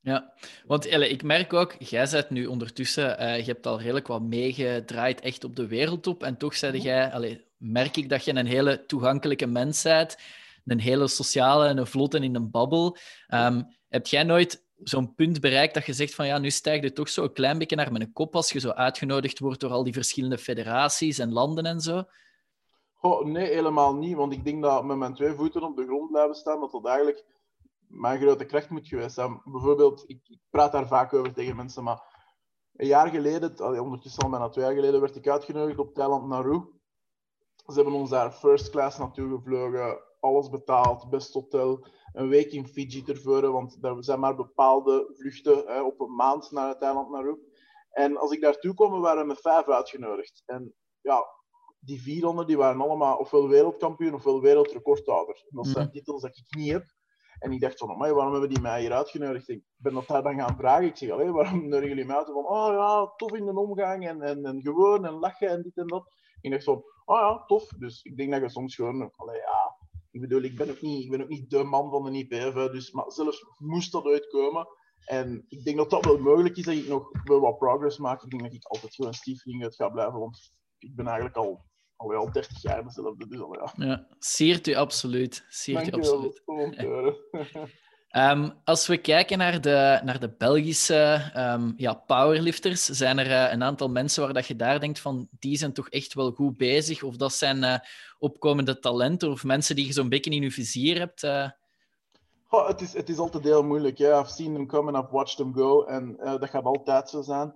[0.00, 0.32] Ja,
[0.66, 4.22] want Elle, ik merk ook, jij bent nu ondertussen, uh, je hebt al redelijk wat
[4.22, 6.22] meegedraaid echt op de wereldtop.
[6.22, 10.16] En toch zei jij, allez, merk ik dat je een hele toegankelijke mens bent,
[10.64, 12.96] een hele sociale en een vlotte in een babbel.
[13.28, 16.92] Um, heb jij nooit zo'n punt bereikt dat je zegt van ja, nu stijg je
[16.92, 19.84] toch zo een klein beetje naar mijn kop als je zo uitgenodigd wordt door al
[19.84, 22.04] die verschillende federaties en landen en zo?
[23.06, 24.16] Oh, nee, helemaal niet.
[24.16, 26.86] Want ik denk dat met mijn twee voeten op de grond blijven staan, dat dat
[26.86, 27.24] eigenlijk
[27.88, 29.40] mijn grote kracht moet geweest zijn.
[29.44, 32.02] Bijvoorbeeld, ik, ik, praat daar vaak over tegen mensen, maar
[32.72, 36.60] een jaar geleden, ondertussen al bijna twee jaar geleden, werd ik uitgenodigd op Thailand Nauru.
[37.66, 42.66] Ze hebben ons daar first class naartoe gevlogen, alles betaald, best hotel, een week in
[42.66, 47.10] Fiji tevoren, want er zijn maar bepaalde vluchten hè, op een maand naar het eiland
[47.10, 47.38] Nauru.
[47.90, 50.42] En als ik daartoe kwam, waren we met vijf uitgenodigd.
[50.46, 51.35] En ja,
[51.86, 55.44] die 400 die waren allemaal ofwel wereldkampioen ofwel wereldrecordhouder.
[55.48, 55.94] Dat zijn mhm.
[55.94, 56.84] titels dat ik niet heb.
[57.38, 59.48] En ik dacht van, oh, waarom hebben die mij hier uitgenodigd?
[59.48, 60.86] Ik ben dat daar dan gaan vragen.
[60.86, 62.26] Ik zeg, allee, waarom nodigen jullie mij uit?
[62.26, 65.76] Van, oh ja, tof in de omgang en, en, en gewoon en lachen en dit
[65.76, 66.12] en dat.
[66.40, 67.68] ik dacht van, oh ja, tof.
[67.68, 69.76] Dus ik denk dat je soms gewoon, allee, ja,
[70.10, 72.70] ik bedoel, ik ben ook niet, ik ben ook niet de man van de IPF,
[72.70, 74.66] dus, maar zelfs moest dat uitkomen.
[75.04, 78.22] En ik denk dat dat wel mogelijk is, dat ik nog wel wat progress maak.
[78.22, 81.64] Ik denk dat ik altijd gewoon stiefling uit ga blijven, want ik ben eigenlijk al
[81.96, 83.28] alweer al 30 jaar dezelfde.
[83.28, 83.72] Dus al, ja.
[83.86, 85.44] ja, siert u absoluut.
[85.48, 86.42] Siert u absoluut.
[88.10, 93.52] Um, als we kijken naar de, naar de Belgische um, ja, powerlifters, zijn er uh,
[93.52, 96.56] een aantal mensen waar dat je daar denkt van die zijn toch echt wel goed
[96.56, 97.02] bezig?
[97.02, 97.78] Of dat zijn uh,
[98.18, 101.22] opkomende talenten of mensen die je zo'n beetje in je vizier hebt?
[101.22, 101.48] Uh...
[102.50, 103.98] Oh, het, is, het is altijd heel moeilijk.
[103.98, 104.20] Hè?
[104.20, 105.84] I've seen them come and I've watched them go.
[105.84, 107.54] En dat gaat altijd zo zijn.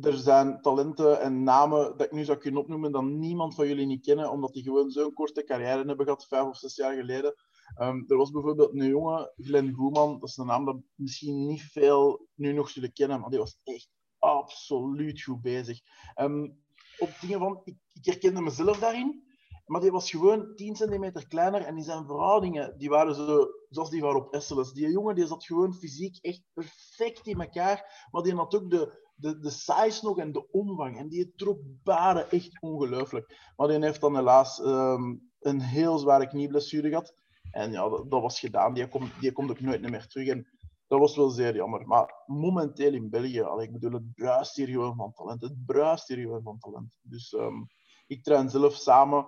[0.00, 3.86] Er zijn talenten en namen dat ik nu zou kunnen opnoemen dat niemand van jullie
[3.86, 7.34] niet kennen, omdat die gewoon zo'n korte carrière hebben gehad, vijf of zes jaar geleden.
[7.80, 11.62] Um, er was bijvoorbeeld een jongen, Glenn Goeman, dat is een naam dat misschien niet
[11.62, 15.80] veel nu nog zullen kennen, maar die was echt absoluut goed bezig.
[16.20, 16.62] Um,
[16.98, 19.24] op dingen van, ik, ik herkende mezelf daarin,
[19.66, 23.90] maar die was gewoon 10 centimeter kleiner en die zijn verhoudingen, die waren zo, zoals
[23.90, 24.72] die waren op SLS.
[24.72, 29.02] Die jongen die zat gewoon fysiek echt perfect in elkaar, maar die had ook de,
[29.14, 30.98] de, de size nog en de omvang.
[30.98, 33.52] En die trok baren echt ongelooflijk.
[33.56, 37.14] Maar die heeft dan helaas um, een heel zware knieblessure gehad.
[37.50, 38.74] En ja, dat, was gedaan.
[38.74, 40.28] Die komt, die komt ook nooit meer terug.
[40.28, 40.46] En
[40.86, 41.86] dat was wel zeer jammer.
[41.86, 45.42] Maar momenteel in België, allee, ik bedoel, het bruist hier gewoon van talent.
[45.42, 46.98] Het bruist hier gewoon van talent.
[47.02, 47.66] Dus um,
[48.06, 49.26] ik train zelf samen.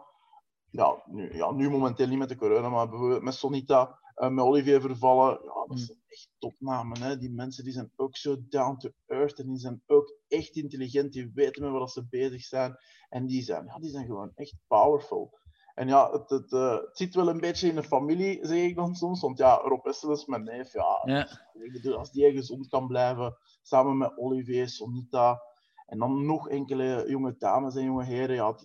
[0.76, 4.44] Ja nu, ja, nu momenteel niet met de corona, maar bijvoorbeeld met Sonita, uh, met
[4.44, 5.40] Olivier Vervallen.
[5.44, 7.02] Ja, dat zijn echt topnamen.
[7.02, 7.18] Hè.
[7.18, 9.38] Die mensen die zijn ook zo down to earth.
[9.38, 11.12] En die zijn ook echt intelligent.
[11.12, 12.76] Die weten met wat ze bezig zijn.
[13.08, 15.38] En die zijn, ja, die zijn gewoon echt powerful.
[15.74, 18.76] En ja, het, het, uh, het, zit wel een beetje in de familie, zeg ik
[18.76, 19.20] dan soms.
[19.20, 20.72] Want ja, Rob Essel is mijn neef.
[20.72, 21.94] Ja, ja.
[21.94, 25.40] als die gezond kan blijven, samen met Olivier, Sonita
[25.86, 28.34] en dan nog enkele jonge dames en jonge heren.
[28.34, 28.56] Ja,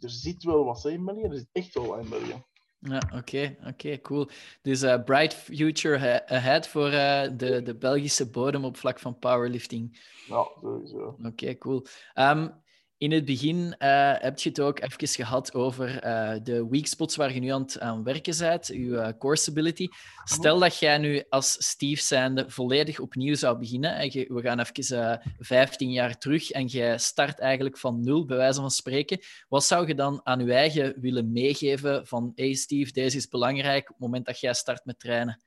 [0.00, 1.22] er zit wel wat in België.
[1.22, 2.44] Er zit echt wel wat in België.
[2.78, 4.30] Ja, oké, okay, oké, okay, cool.
[4.62, 9.98] Dus uh, bright future ahead voor uh, de, de Belgische bodem op vlak van powerlifting.
[10.26, 10.98] Ja, sowieso.
[10.98, 11.86] Oké, okay, cool.
[12.14, 12.62] Um,
[13.00, 17.16] in het begin uh, heb je het ook even gehad over uh, de weak spots
[17.16, 19.88] waar je nu aan het aan werken bent, je uh, core stability.
[20.24, 23.96] Stel dat jij nu als Steve zijnde volledig opnieuw zou beginnen.
[23.96, 28.60] En we gaan even 15 jaar terug en jij start eigenlijk van nul, bij wijze
[28.60, 29.18] van spreken.
[29.48, 33.82] Wat zou je dan aan je eigen willen meegeven van hey Steve, deze is belangrijk
[33.82, 35.40] op het moment dat jij start met trainen?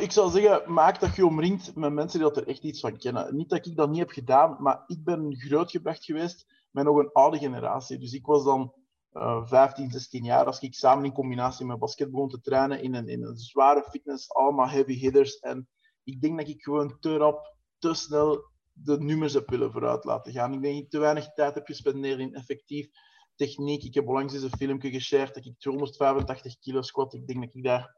[0.00, 3.36] Ik zou zeggen, maak dat je omringt met mensen die er echt iets van kennen.
[3.36, 7.12] Niet dat ik dat niet heb gedaan, maar ik ben grootgebracht geweest met nog een
[7.12, 7.98] oude generatie.
[7.98, 8.74] Dus ik was dan
[9.12, 12.94] uh, 15, 16 jaar als ik samen in combinatie met basket begon te trainen in
[12.94, 15.38] een, in een zware fitness, allemaal heavy hitters.
[15.38, 15.68] En
[16.04, 20.32] ik denk dat ik gewoon te rap, te snel de nummers heb willen vooruit laten
[20.32, 20.52] gaan.
[20.52, 22.88] Ik denk dat te weinig tijd heb gespendeerd in effectief
[23.34, 23.82] techniek.
[23.82, 27.14] Ik heb onlangs eens een filmpje geshared dat ik 285 kilo squat.
[27.14, 27.96] Ik denk dat ik daar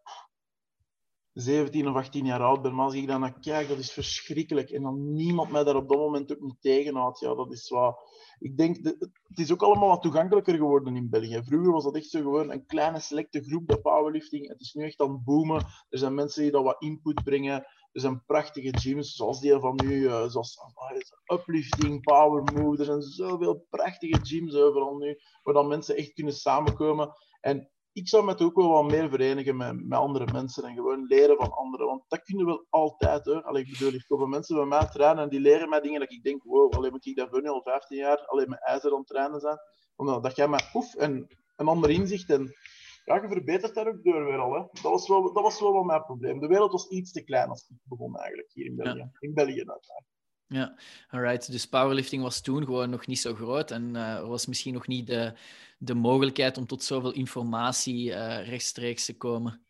[1.35, 2.75] 17 of 18 jaar oud ben.
[2.75, 4.71] Maar als ik daar naar kijk, dat is verschrikkelijk.
[4.71, 7.21] En dan niemand mij daar op dat moment ook niet tegenhoudt.
[7.21, 7.99] Ja, dat is wat.
[8.39, 8.77] Ik denk,
[9.23, 11.43] het is ook allemaal wat toegankelijker geworden in België.
[11.45, 14.49] Vroeger was dat echt zo gewoon een kleine selecte groep, de powerlifting.
[14.49, 15.65] Het is nu echt aan het boomen.
[15.89, 17.67] Er zijn mensen die dat wat input brengen.
[17.93, 20.59] Er zijn prachtige gyms, zoals die van nu, uh, zoals
[21.33, 22.79] uplifting, power move.
[22.79, 27.13] Er zijn zoveel prachtige gyms overal nu, waar dan mensen echt kunnen samenkomen.
[27.41, 31.05] En ik zou me ook wel wat meer verenigen met, met andere mensen en gewoon
[31.05, 31.87] leren van anderen.
[31.87, 33.43] Want dat kunnen we wel altijd hoor.
[33.43, 36.13] Allee, ik bedoel, ik komen mensen bij mij trainen en die leren mij dingen dat
[36.13, 38.99] ik denk, wow, alleen moet ik dat nu al 15 jaar alleen met ijzer aan
[38.99, 39.59] het trainen zijn.
[39.97, 41.27] Omdat dat jij mij oef en
[41.57, 42.53] een ander inzicht en
[43.05, 44.53] ja, je verbetert daar ook door weer al.
[44.53, 44.59] Hè.
[44.59, 46.41] Dat, was wel, dat was wel mijn probleem.
[46.41, 49.11] De wereld was iets te klein als ik begon eigenlijk hier in België.
[49.19, 50.14] In België uiteraard.
[50.47, 50.79] Ja,
[51.11, 51.51] alright.
[51.51, 55.07] Dus powerlifting was toen gewoon nog niet zo groot en er was misschien nog niet
[55.07, 55.33] de,
[55.79, 59.65] de mogelijkheid om tot zoveel informatie uh, rechtstreeks te komen.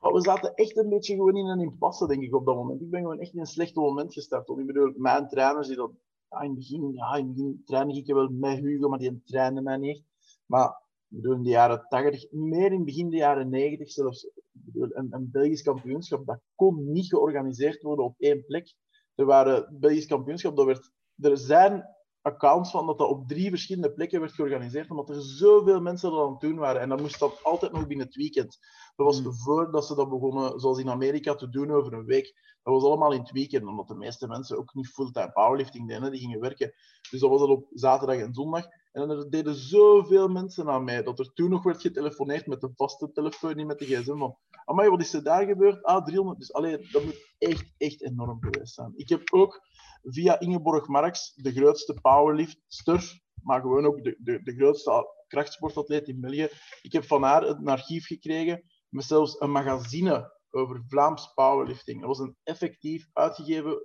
[0.00, 2.80] We zaten echt een beetje gewoon in een impasse, denk ik, op dat moment.
[2.80, 4.48] Ik ben gewoon echt in een slecht moment gestart.
[4.48, 5.90] Ik bedoel, mijn trainers, die dat,
[6.30, 9.62] in het begin, ja, in het begin trainde ik wel met Hugo, maar die trainde
[9.62, 10.02] mij niet.
[10.46, 15.08] Maar bedoel, in de jaren 80, meer in begin de jaren 90 zelfs, bedoel, een,
[15.10, 18.74] een Belgisch kampioenschap, dat kon niet georganiseerd worden op één plek.
[19.14, 21.84] Er waren Belgisch kampioenschap, dat werd, er zijn
[22.22, 26.20] accounts van dat dat op drie verschillende plekken werd georganiseerd, omdat er zoveel mensen dat
[26.20, 26.80] aan het doen waren.
[26.80, 28.58] En dan moest dat altijd nog binnen het weekend.
[28.96, 29.34] Dat was mm.
[29.34, 32.56] voordat ze dat begonnen, zoals in Amerika, te doen over een week.
[32.62, 36.10] Dat was allemaal in het weekend, omdat de meeste mensen ook niet fulltime powerlifting deden,
[36.10, 36.72] die gingen werken.
[37.10, 38.66] Dus dat was dat op zaterdag en zondag.
[38.92, 42.70] En er deden zoveel mensen aan mij, dat er toen nog werd getelefoneerd met de
[42.74, 44.18] vaste telefoon, niet met de gsm.
[44.18, 45.82] Van, amai, wat is er daar gebeurd?
[45.82, 46.38] Ah, 300.
[46.38, 48.92] Dus alleen, dat moet echt, echt enorm geweest zijn.
[48.96, 49.60] Ik heb ook
[50.02, 56.20] via Ingeborg Marx, de grootste powerlifter, maar gewoon ook de, de, de grootste krachtsportatleet in
[56.20, 56.48] België.
[56.82, 61.98] Ik heb van haar een archief gekregen met zelfs een magazine over Vlaams powerlifting.
[61.98, 63.78] Dat was een effectief uitgegeven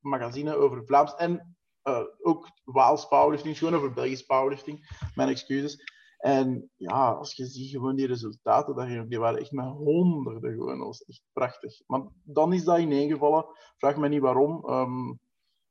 [0.00, 1.56] magazine over Vlaams en
[1.88, 5.08] uh, ook Waals powerlifting, gewoon over Belgisch powerlifting.
[5.14, 5.94] Mijn excuses.
[6.18, 10.78] En ja, als je ziet gewoon die resultaten, die waren echt met honderden gewoon.
[10.78, 11.82] Dat was echt prachtig.
[11.86, 13.46] Maar dan is dat ineengevallen.
[13.76, 14.70] Vraag me niet waarom.
[14.70, 15.20] Um,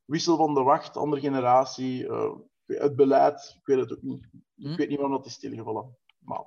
[0.06, 4.24] wissel van de wacht, andere generatie, uh, het beleid, ik weet het ook niet.
[4.56, 4.76] Ik hm?
[4.76, 5.98] weet niet waarom dat is stilgevallen.
[6.20, 6.44] Maar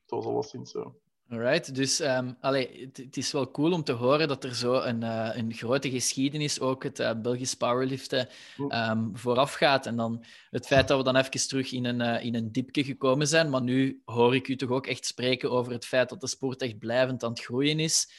[0.00, 1.00] het was alleszins zo.
[1.32, 5.02] Alright, dus um, allee, het, is wel cool om te horen dat er zo een,
[5.02, 8.28] uh, een grote geschiedenis, ook het uh, Belgisch powerliften,
[8.68, 9.86] um, vooraf gaat.
[9.86, 12.84] En dan het feit dat we dan even terug in een, uh, in een diepje
[12.84, 13.50] gekomen zijn.
[13.50, 16.62] Maar nu hoor ik u toch ook echt spreken over het feit dat de sport
[16.62, 18.12] echt blijvend aan het groeien is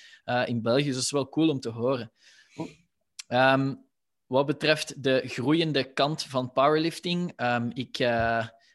[0.45, 0.86] in België.
[0.86, 2.12] Dus dat is wel cool om te horen.
[3.28, 3.86] Um,
[4.26, 7.34] wat betreft de groeiende kant van powerlifting,
[7.73, 7.97] ik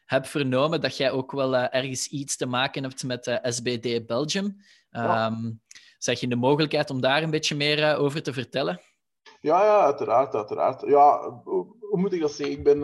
[0.09, 4.05] heb vernomen dat jij ook wel uh, ergens iets te maken hebt met eh, SBD
[4.05, 4.57] Belgium.
[4.91, 5.61] Um,
[5.97, 8.81] Zeg je de mogelijkheid om daar een beetje meer uh, over te vertellen?
[9.41, 10.81] Ja, ja, uiteraard, uiteraard.
[10.81, 12.57] Ja, hoe, moet ik dat zeggen?
[12.57, 12.77] Ik, ben,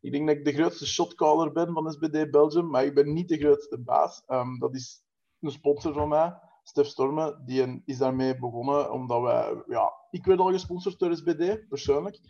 [0.00, 3.28] ik denk dat ik de grootste shotcaller ben van SBD Belgium, maar ik ben niet
[3.28, 4.22] de grootste baas.
[4.28, 5.02] Um, dat is
[5.40, 9.62] een sponsor van mij, Stef Storme, die is daarmee begonnen omdat wij...
[9.66, 12.20] Ja, ik werd al gesponsord door SBD, persoonlijk.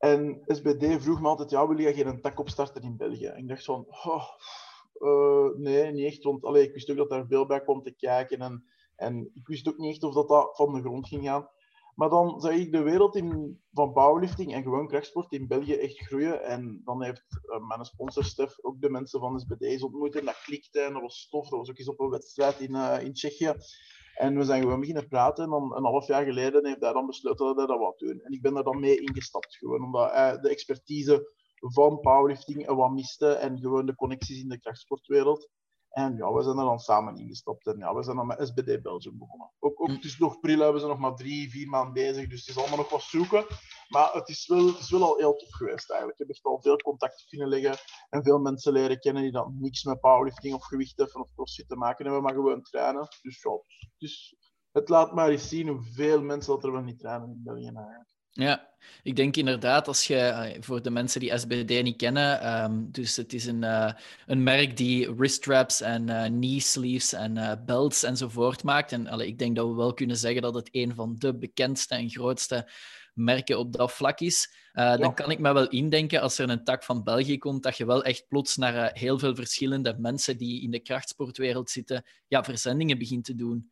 [0.00, 3.26] En SBD vroeg me altijd, ja, wil je geen tak opstarten in België?
[3.26, 4.24] En ik dacht van, oh,
[4.98, 6.22] uh, nee, niet echt.
[6.22, 8.38] Want allee, ik wist ook dat daar veel bij kwam te kijken.
[8.38, 8.64] En,
[8.96, 11.48] en ik wist ook niet echt of dat, dat van de grond ging gaan.
[11.94, 15.98] Maar dan zag ik de wereld in, van powerlifting en gewoon krachtsport in België echt
[15.98, 16.42] groeien.
[16.44, 20.16] En dan heeft uh, mijn sponsor Stef ook de mensen van SBD's ontmoet.
[20.16, 21.48] En dat klikte en dat was tof.
[21.48, 23.54] Dat was ook eens op een wedstrijd in, uh, in Tsjechië.
[24.20, 25.44] En we zijn gewoon beginnen praten.
[25.44, 28.20] En dan een half jaar geleden heeft hij dan besloten dat hij dat wou doen.
[28.20, 29.56] En ik ben er dan mee ingestapt.
[29.56, 33.32] Gewoon omdat hij de expertise van powerlifting wat miste.
[33.32, 35.48] En gewoon de connecties in de krachtsportwereld.
[35.90, 37.66] En ja, we zijn er dan samen ingestapt.
[37.66, 39.50] En ja, we zijn dan met SBD Belgium begonnen.
[39.58, 39.94] Ook, ook hm.
[39.94, 42.28] het is nog pril, we zijn nog maar drie, vier maanden bezig.
[42.28, 43.44] Dus het is allemaal nog wat zoeken.
[43.88, 46.20] Maar het is, wel, het is wel al heel tof geweest eigenlijk.
[46.20, 47.76] Ik heb echt al veel contact kunnen leggen.
[48.08, 51.76] En veel mensen leren kennen die dan niks met powerlifting of gewichtheffen of crossfit te
[51.76, 52.22] maken hebben.
[52.22, 53.08] Maar gewoon trainen.
[53.22, 53.50] Dus ja,
[53.98, 54.36] dus,
[54.72, 58.09] het laat maar eens zien hoeveel mensen dat er wel niet trainen in België eigenlijk.
[58.32, 58.70] Ja,
[59.02, 63.16] ik denk inderdaad, als je eh, voor de mensen die SBD niet kennen, um, dus
[63.16, 63.92] het is een, uh,
[64.26, 68.92] een merk die wrist wraps en uh, knee sleeves en belts enzovoort maakt.
[68.92, 71.94] En allee, ik denk dat we wel kunnen zeggen dat het een van de bekendste
[71.94, 72.70] en grootste
[73.14, 74.54] merken op dat vlak is.
[74.72, 77.86] Dan kan ik me wel indenken als er een tak van België komt, dat je
[77.86, 82.98] wel echt plots naar heel veel verschillende mensen die in de krachtsportwereld zitten, ja, verzendingen
[82.98, 83.70] begint te doen.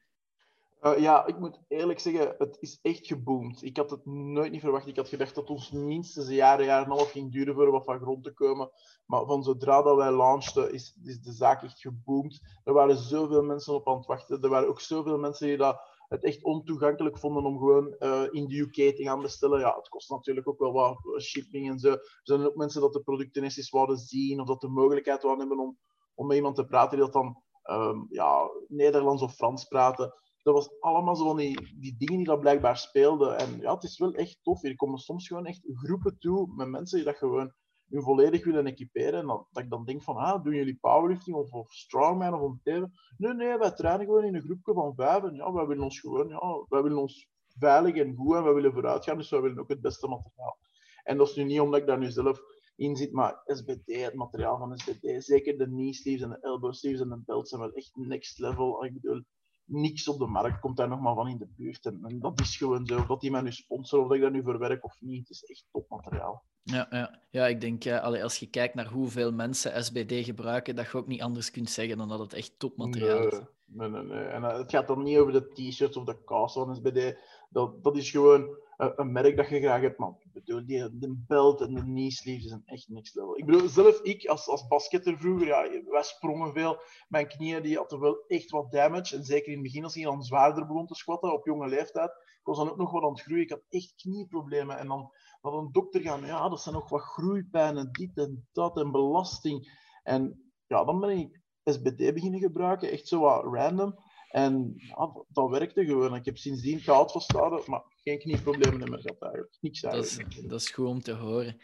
[0.83, 3.63] Uh, ja, ik moet eerlijk zeggen, het is echt geboomd.
[3.63, 4.87] Ik had het nooit niet verwacht.
[4.87, 7.71] Ik had gedacht dat ons minstens een jaar, een jaar en half ging duren voor
[7.71, 8.71] wat van grond te komen.
[9.07, 12.41] Maar van zodra dat wij launchten, is, is de zaak echt geboomd.
[12.65, 14.43] Er waren zoveel mensen op aan het wachten.
[14.43, 18.49] Er waren ook zoveel mensen die dat het echt ontoegankelijk vonden om gewoon uh, in
[18.49, 19.61] de UK te gaan bestellen.
[19.61, 21.91] Ja, het kost natuurlijk ook wel wat shipping en zo.
[21.91, 25.47] Er zijn ook mensen dat de producten eens wouden zien of dat de mogelijkheid wouden
[25.47, 25.79] hebben om,
[26.15, 30.55] om met iemand te praten die dat dan um, ja, Nederlands of Frans praten dat
[30.55, 33.39] was allemaal zo van die, die dingen die dat blijkbaar speelden.
[33.39, 34.63] En ja, het is wel echt tof.
[34.63, 37.53] Hier komen soms gewoon echt groepen toe met mensen die dat gewoon
[37.89, 39.21] hun volledig willen equiperen.
[39.21, 42.41] En dat, dat ik dan denk van, ah, doen jullie powerlifting of, of strongman of
[42.41, 42.91] whatever?
[43.17, 45.23] Nee, nee, wij trainen gewoon in een groepje van vijf.
[45.23, 48.55] En ja, wij willen ons gewoon, ja, wij willen ons veilig en goed en wij
[48.55, 49.17] willen vooruit gaan.
[49.17, 50.59] Dus wij willen ook het beste materiaal.
[51.03, 52.41] En dat is nu niet omdat ik daar nu zelf
[52.77, 56.73] in zit, maar SBD, het materiaal van SBD, zeker de knee sleeves en de elbow
[56.73, 58.85] sleeves en de belts zijn wel echt next level.
[58.85, 59.25] Ik bedoel,
[59.69, 61.87] niks op de markt komt daar nog maar van in de buurt.
[61.87, 62.99] En, dat is gewoon zo.
[62.99, 65.29] Of dat die mij nu sponsoren, of dat ik daar nu voor werk of niet.
[65.29, 66.43] Het is echt topmateriaal.
[66.63, 67.21] Ja, ja.
[67.31, 71.07] ja, ik denk, ja, als je kijkt naar hoeveel mensen SBD gebruiken, dat je ook
[71.07, 73.41] niet anders kunt zeggen dan dat het echt topmateriaal is.
[73.65, 74.25] Nee, nee, nee.
[74.25, 77.17] En uh, het gaat dan niet over de t-shirts of de kous van SBD.
[77.51, 80.17] Dat, dat is gewoon een merk dat je graag hebt, man.
[80.21, 82.11] Ik bedoel, die, de belt en de knee
[82.41, 83.39] zijn echt niks level.
[83.39, 86.81] Ik bedoel, zelf ik als, als basketter vroeger, ja, wij sprongen veel.
[87.09, 89.17] Mijn knieën die hadden wel echt wat damage.
[89.17, 92.11] En zeker in het begin, als ik dan zwaarder begon te squatten op jonge leeftijd,
[92.11, 93.43] ik was dan ook nog wat aan het groeien.
[93.43, 94.79] Ik had echt knieproblemen.
[94.79, 98.77] En dan had een dokter gaan, ja, dat zijn nog wat groeipijnen, dit en dat
[98.79, 99.87] en belasting.
[100.03, 103.95] En ja, dan ben ik SBD beginnen gebruiken, echt zo wat random.
[104.29, 106.15] En ja, dat werkte gewoon.
[106.15, 109.57] Ik heb sindsdien gehaald vasthouden, maar geen knieproblemen meer gehad eigenlijk.
[109.61, 110.35] Niks eigenlijk.
[110.35, 111.61] Dat is, dat is goed om te horen.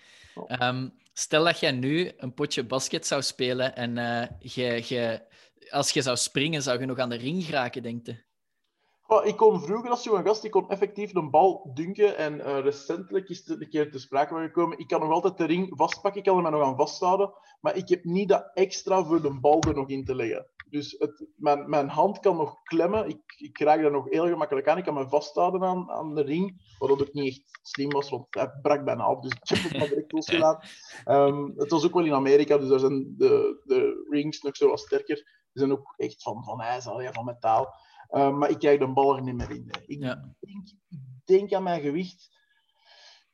[0.46, 5.22] Ehm, stel dat jij nu een potje basket zou spelen en uh, je, je,
[5.70, 8.22] als je zou springen, zou je nog aan de ring geraken, denk je?
[9.24, 12.16] Ik kon vroeger als jonge gast, ik kon effectief een bal dunken.
[12.16, 14.78] En uh, recentelijk is het een keer te sprake gekomen.
[14.78, 17.32] Ik kan nog altijd de ring vastpakken, ik kan er mij nog aan vasthouden.
[17.60, 20.46] Maar ik heb niet dat extra voor de bal er nog in te leggen.
[20.70, 23.08] Dus het, mijn, mijn hand kan nog klemmen.
[23.08, 24.78] Ik, ik raak daar nog heel gemakkelijk aan.
[24.78, 26.76] Ik kan me vasthouden aan, aan de ring.
[26.78, 29.20] Wat ook niet echt slim was, want hij brak bijna af.
[29.20, 30.68] Dus ik heb het maar direct losgelaten.
[31.06, 34.68] Um, het was ook wel in Amerika, dus daar zijn de, de rings nog zo
[34.68, 35.16] wat sterker.
[35.16, 37.74] Die zijn ook echt van, van ijs, van metaal.
[38.10, 39.70] Uh, maar ik krijg de bal er niet meer in.
[39.86, 40.34] Ik, ja.
[40.40, 40.68] denk,
[41.24, 42.32] denk, aan mijn gewicht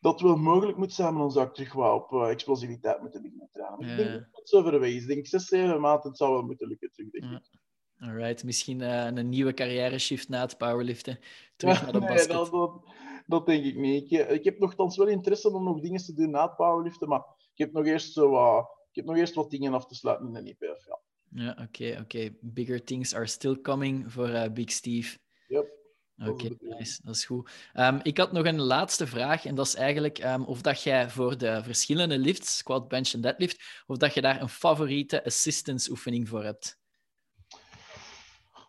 [0.01, 3.01] dat het wel mogelijk moet zijn, maar dan zou ik terug wel op uh, explosiviteit
[3.01, 3.87] moeten beginnen trainen.
[3.87, 3.93] Ja.
[3.93, 5.03] Ik denk dat het zo ver weg is.
[5.03, 7.59] Ik denk 6, 7 maanden het zou wel moeten lukken terug, denk ik.
[7.97, 11.19] Alright, misschien uh, een nieuwe carrière shift na het powerliften.
[11.57, 12.29] Terug naar de basket.
[12.29, 12.83] Nee, dat, dat,
[13.27, 14.13] dat, denk ik niet.
[14.13, 17.23] Ik, ik heb nogthans wel interesse om nog dingen te doen na het powerliften, maar
[17.53, 20.27] ik heb nog eerst, zo, uh, ik heb nog eerst wat dingen af te sluiten
[20.27, 20.87] in de IPF.
[20.87, 21.00] Ja.
[21.31, 22.31] Ja, oké, oké.
[22.41, 25.19] Bigger things are still coming voor uh, Big Steve.
[25.49, 25.79] Yep.
[26.27, 27.01] Oké, nice.
[27.03, 27.51] dat is goed.
[27.75, 31.11] Um, ik had nog een laatste vraag, en dat is eigenlijk um, of dat jij
[31.11, 35.91] voor de verschillende lifts, squat, bench en deadlift, of dat je daar een favoriete assistance
[35.91, 36.79] oefening voor hebt.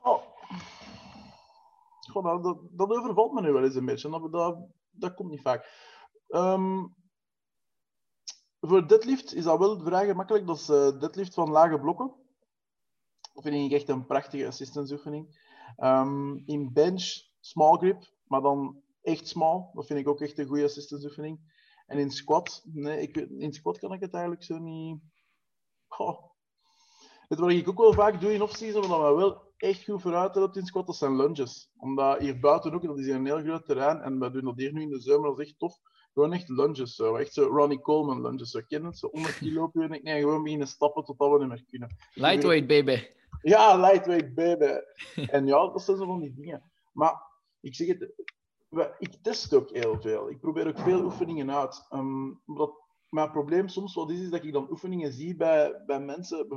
[0.01, 0.23] Oh.
[2.11, 4.09] Goh, nou, dat, dat overvalt me nu wel eens een beetje.
[4.09, 4.57] Dat, dat,
[4.89, 5.67] dat komt niet vaak.
[6.27, 6.95] Um,
[8.59, 10.47] voor deadlift is dat wel vrij gemakkelijk.
[10.47, 12.20] Dat is uh, deadlift van lage blokken.
[13.41, 15.49] Vind ik echt een prachtige assistance oefening.
[15.77, 19.69] Um, in bench, small grip, maar dan echt small.
[19.73, 21.39] Dat vind ik ook echt een goede assistance oefening.
[21.85, 24.99] En in squat, nee, ik, in squat kan ik het eigenlijk zo niet.
[27.27, 30.35] Het wat ik ook wel vaak doe in off-season, maar dat wel echt goed vooruit
[30.35, 31.71] helpt in squat, dat zijn lunges.
[31.77, 34.73] Omdat hier buiten ook, dat is een heel groot terrein, en we doen dat hier
[34.73, 35.79] nu in de zomer, dat is echt tof.
[36.13, 37.15] Gewoon echt lunges, zo.
[37.15, 40.67] Echt zo Ronnie Coleman lunges, zo kennen Zo 100 kilo en ik nee, gewoon beginnen
[40.67, 41.95] stappen tot we niet meer kunnen.
[42.13, 43.19] Lightweight, baby.
[43.41, 44.79] Ja, lightweight, baby.
[45.35, 46.71] en ja, dat zijn zo van die dingen.
[46.93, 47.13] Maar
[47.59, 48.13] ik zeg het,
[48.99, 50.29] ik test ook heel veel.
[50.29, 51.87] Ik probeer ook veel oefeningen uit.
[51.89, 55.99] Um, omdat mijn probleem soms wat is, is dat ik dan oefeningen zie bij, bij
[55.99, 56.47] mensen,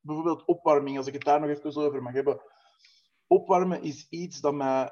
[0.00, 2.40] bijvoorbeeld opwarming, als ik het daar nog even over mag hebben.
[3.26, 4.90] Opwarmen is iets dat mij.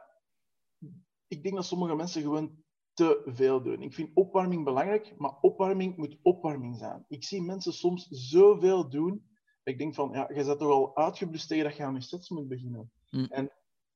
[1.28, 3.82] Ik denk dat sommige mensen gewoon te veel doen.
[3.82, 7.04] Ik vind opwarming belangrijk, maar opwarming moet opwarming zijn.
[7.08, 9.30] Ik zie mensen soms zoveel doen.
[9.64, 12.30] Ik denk van, ja, je bent toch al uitgeblust tegen dat je aan je sets
[12.30, 12.92] moet beginnen.
[13.10, 13.26] Mm.
[13.30, 13.52] En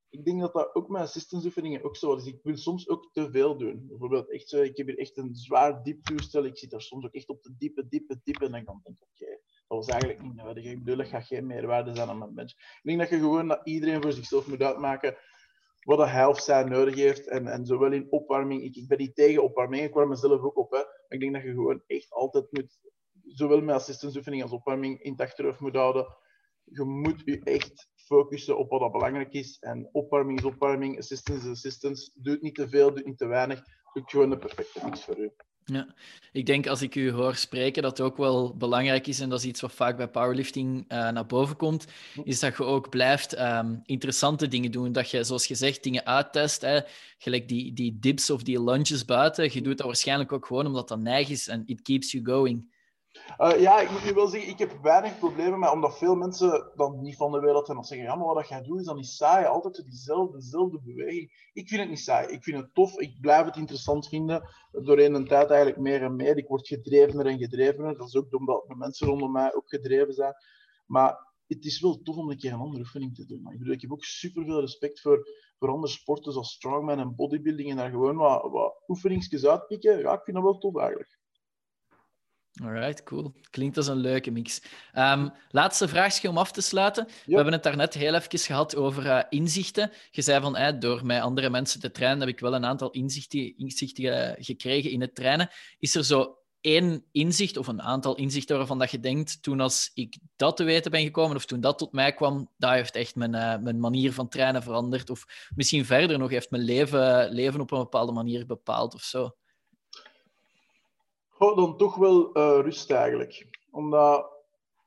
[0.09, 2.27] ik denk dat dat ook met assistance oefeningen ook zo is.
[2.27, 3.87] Ik wil soms ook te veel doen.
[3.89, 6.45] Bijvoorbeeld, echt zo, ik heb hier echt een zwaar diep toestel.
[6.45, 8.45] Ik zit daar soms ook echt op de diepe, diepe, diepe.
[8.45, 9.31] En dan denk ik, oké,
[9.67, 10.65] dat was eigenlijk niet nodig.
[10.65, 12.53] Ik bedoel, dat gaat geen meerwaarde zijn aan mijn mens.
[12.53, 15.17] Ik denk dat je gewoon dat iedereen voor zichzelf moet uitmaken
[15.87, 17.29] wat hij of zij nodig heeft.
[17.29, 20.57] En, en zowel in opwarming, ik, ik ben niet tegen opwarming, ik warm mezelf ook
[20.57, 20.71] op.
[20.71, 20.79] Hè.
[20.79, 22.79] Maar ik denk dat je gewoon echt altijd moet,
[23.27, 26.07] zowel met assistance oefening als opwarming, in het achterhoofd moet houden.
[26.65, 29.59] Je moet je echt focussen op wat dat belangrijk is.
[29.59, 32.11] En opwarming is opwarming, assistance is assistance.
[32.15, 33.63] Doe het niet te veel, doe het niet te weinig.
[33.93, 35.31] Doe gewoon de perfecte mix voor u.
[35.65, 35.95] Ja,
[36.33, 39.45] ik denk als ik u hoor spreken dat ook wel belangrijk is, en dat is
[39.45, 41.87] iets wat vaak bij powerlifting uh, naar boven komt,
[42.25, 44.93] is dat je ook blijft um, interessante dingen doen.
[44.93, 46.61] Dat je, zoals je zegt, dingen uittest.
[46.61, 46.81] Hè.
[47.19, 49.53] Gelijk die, die dips of die lunges buiten.
[49.53, 52.75] Je doet dat waarschijnlijk ook gewoon omdat dat neig is en it keeps you going.
[53.39, 56.71] Uh, ja, ik moet nu wel zeggen, ik heb weinig problemen met, omdat veel mensen
[56.75, 58.97] dan niet van de wereld zijn, dan zeggen, ja, maar wat jij doet is dan
[58.97, 61.51] niet saai, altijd diezelfde, dezelfde beweging.
[61.53, 65.13] Ik vind het niet saai, ik vind het tof, ik blijf het interessant vinden, doorheen
[65.13, 66.37] de tijd eigenlijk meer en meer.
[66.37, 70.15] Ik word gedrevener en gedrevener, dat is ook omdat de mensen rondom mij ook gedreven
[70.15, 70.35] zijn.
[70.87, 73.53] Maar het is wel tof om een keer een andere oefening te doen.
[73.53, 77.71] Ik, bedoel, ik heb ook superveel respect voor, voor andere sporten zoals strongman en bodybuilding
[77.71, 79.99] en daar gewoon wat, wat oefeningsjes uitpikken.
[79.99, 81.19] Ja, ik vind dat wel tof eigenlijk.
[82.63, 83.33] Alright, cool.
[83.51, 84.63] Klinkt als een leuke mix.
[84.95, 87.09] Um, laatste vraagje om af te sluiten.
[87.25, 89.91] We hebben het daarnet heel even gehad over uh, inzichten.
[90.11, 92.91] Je zei van, eh, door met andere mensen te trainen heb ik wel een aantal
[92.91, 95.51] inzichten, inzichten uh, gekregen in het trainen.
[95.79, 99.91] Is er zo één inzicht of een aantal inzichten waarvan dat je denkt, toen als
[99.95, 103.15] ik dat te weten ben gekomen of toen dat tot mij kwam, dat heeft echt
[103.15, 105.11] mijn, uh, mijn manier van trainen veranderd.
[105.11, 109.31] Of misschien verder nog, heeft mijn leven, leven op een bepaalde manier bepaald of zo?
[111.39, 113.49] Oh, dan toch wel uh, rust eigenlijk.
[113.71, 114.37] Omdat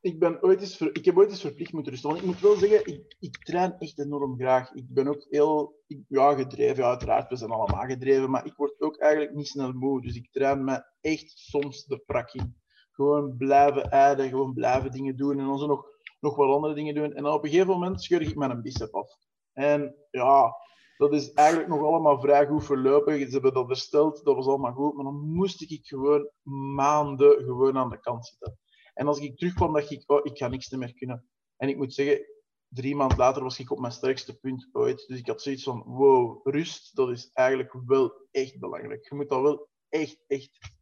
[0.02, 2.10] ik, ben ooit eens ik heb ooit eens verplicht moeten rusten.
[2.10, 4.74] Want ik moet wel zeggen, ik, ik train echt enorm graag.
[4.74, 7.30] Ik ben ook heel ja, gedreven, ja, uiteraard.
[7.30, 8.30] We zijn allemaal gedreven.
[8.30, 10.02] Maar ik word ook eigenlijk niet snel moe.
[10.02, 12.58] Dus ik train me echt soms de prak in.
[12.92, 15.40] Gewoon blijven eiden, gewoon blijven dingen doen.
[15.40, 15.86] En dan nog,
[16.20, 17.14] nog wat andere dingen doen.
[17.14, 19.10] En dan op een gegeven moment scheur ik mijn bicep af.
[19.54, 20.56] En ja,
[21.00, 23.20] dat is eigenlijk nog allemaal vrij goed verlopen.
[23.20, 24.94] Ze hebben dat hersteld, dat was allemaal goed.
[24.94, 26.30] Maar dan moest ik gewoon
[26.76, 28.60] maanden gewoon aan de kant zitten.
[28.94, 31.30] En als ik terugkwam, dacht ik, oh, ik ga niks meer kunnen.
[31.58, 32.26] En ik moet zeggen,
[32.68, 35.06] drie maanden later was ik op mijn sterkste punt ooit.
[35.08, 39.10] Dus ik had zoiets van, wow, rust, dat is eigenlijk wel echt belangrijk.
[39.10, 40.74] Je moet dat wel echt, echt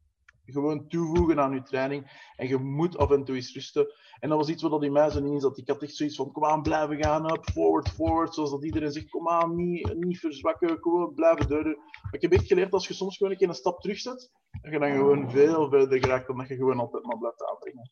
[0.54, 2.32] gewoon toevoegen aan je training.
[2.36, 3.94] En je moet af en toe eens rusten.
[4.20, 5.58] En dat was iets wat in mij zo in zat.
[5.58, 8.34] Ik had echt zoiets van, kom aan, blijven gaan, up, forward, forward.
[8.34, 11.76] Zoals dat iedereen zegt, kom aan, niet, niet verzwakken, gewoon blijven deuren.
[11.76, 14.32] Maar ik heb echt geleerd, als je soms gewoon een keer een stap terugzet,
[14.62, 17.92] dat je dan gewoon veel verder geraakt dan dat je gewoon altijd maar blijft aanbrengen.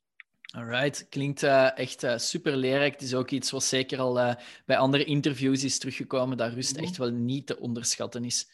[0.55, 2.93] Alright, klinkt uh, echt uh, super leerrijk.
[2.93, 4.33] Het is ook iets wat zeker al uh,
[4.65, 8.49] bij andere interviews is teruggekomen, dat rust echt wel niet te onderschatten is.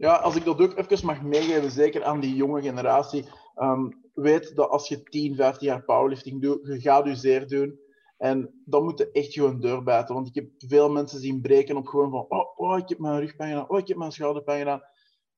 [0.00, 3.24] Ja, als ik dat ook even mag meegeven, zeker aan die jonge generatie.
[3.56, 7.78] Um, weet dat als je 10, 15 jaar powerlifting doet, je gaat je zeer doen.
[8.16, 10.14] En dan moet je echt gewoon deurbijten.
[10.14, 13.20] Want ik heb veel mensen zien breken op gewoon van oh, oh ik heb mijn
[13.20, 14.82] rugpijn gedaan, oh, ik heb mijn schouderpijn gedaan.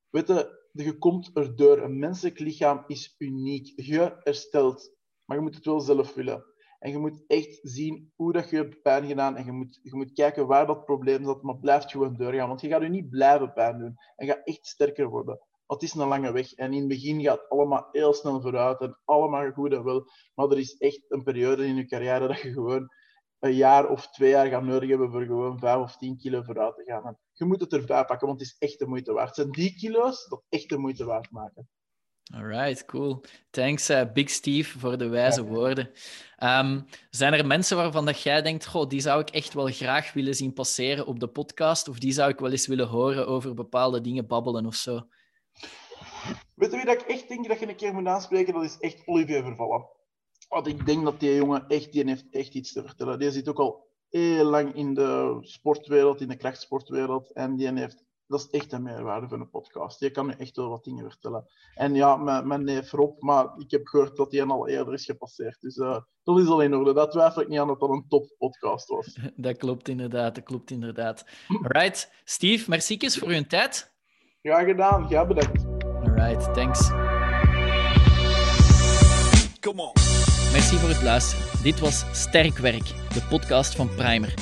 [0.09, 1.77] Weet je, je komt erdoor.
[1.77, 3.73] Een menselijk lichaam is uniek.
[3.75, 4.95] Je herstelt.
[5.25, 6.45] Maar je moet het wel zelf willen.
[6.83, 9.35] En je moet echt zien hoe dat je hebt pijn gedaan.
[9.35, 11.41] En je moet, je moet kijken waar dat probleem zat.
[11.41, 12.47] Maar blijf gewoon doorgaan.
[12.47, 13.95] Want je gaat je niet blijven pijn doen.
[14.15, 15.39] En gaat echt sterker worden.
[15.65, 16.53] Want het is een lange weg.
[16.53, 18.81] En in het begin gaat het allemaal heel snel vooruit.
[18.81, 20.07] En allemaal goed en wel.
[20.35, 22.89] Maar er is echt een periode in je carrière dat je gewoon
[23.39, 26.75] een jaar of twee jaar gaat nodig hebben voor gewoon vijf of tien kilo vooruit
[26.75, 27.05] te gaan.
[27.05, 29.27] En je moet het erbij pakken, want het is echt de moeite waard.
[29.27, 31.69] Het zijn die kilo's dat echt de moeite waard maken.
[32.31, 33.21] Alright, cool.
[33.49, 35.89] Thanks, uh, Big Steve, voor de wijze woorden.
[36.39, 40.13] Um, zijn er mensen waarvan dat jij denkt, goh, die zou ik echt wel graag
[40.13, 43.53] willen zien passeren op de podcast, of die zou ik wel eens willen horen over
[43.53, 45.07] bepaalde dingen babbelen of zo?
[46.53, 48.53] Weet je wie dat ik echt denk dat je een keer moet aanspreken?
[48.53, 49.85] Dat is echt Olivier Vervallen.
[50.49, 53.19] Want ik denk dat die jongen echt, die heeft echt iets te vertellen.
[53.19, 58.03] Die zit ook al heel lang in de sportwereld, in de krachtsportwereld, en die heeft
[58.33, 59.99] dat is echt een meerwaarde van een podcast.
[59.99, 61.45] Je kan me echt wel wat dingen vertellen.
[61.75, 65.05] En ja, mijn, mijn neef Rob, maar ik heb gehoord dat hij al eerder is
[65.05, 65.61] gepasseerd.
[65.61, 66.93] Dus uh, dat is al in orde.
[66.93, 69.17] Dat twijfel ik niet aan dat dat een top podcast was.
[69.35, 71.25] Dat klopt inderdaad, dat klopt inderdaad.
[71.47, 73.93] Alright, Steve, merci voor uw tijd.
[74.41, 75.65] Graag gedaan, ja bedankt.
[76.03, 76.89] Alright, thanks.
[79.59, 79.91] Come on.
[80.51, 81.63] Merci voor het luisteren.
[81.63, 84.33] Dit was Sterk Werk, de podcast van Primer.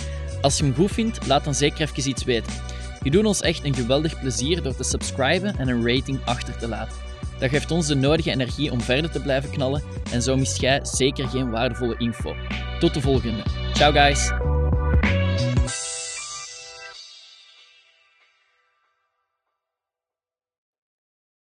[0.41, 2.70] Als je hem goed vindt, laat dan zeker even iets weten.
[3.03, 6.67] Je doet ons echt een geweldig plezier door te subscriben en een rating achter te
[6.67, 6.97] laten.
[7.39, 10.79] Dat geeft ons de nodige energie om verder te blijven knallen en zo mist jij
[10.83, 12.35] zeker geen waardevolle info.
[12.79, 13.43] Tot de volgende.
[13.73, 14.31] Ciao guys!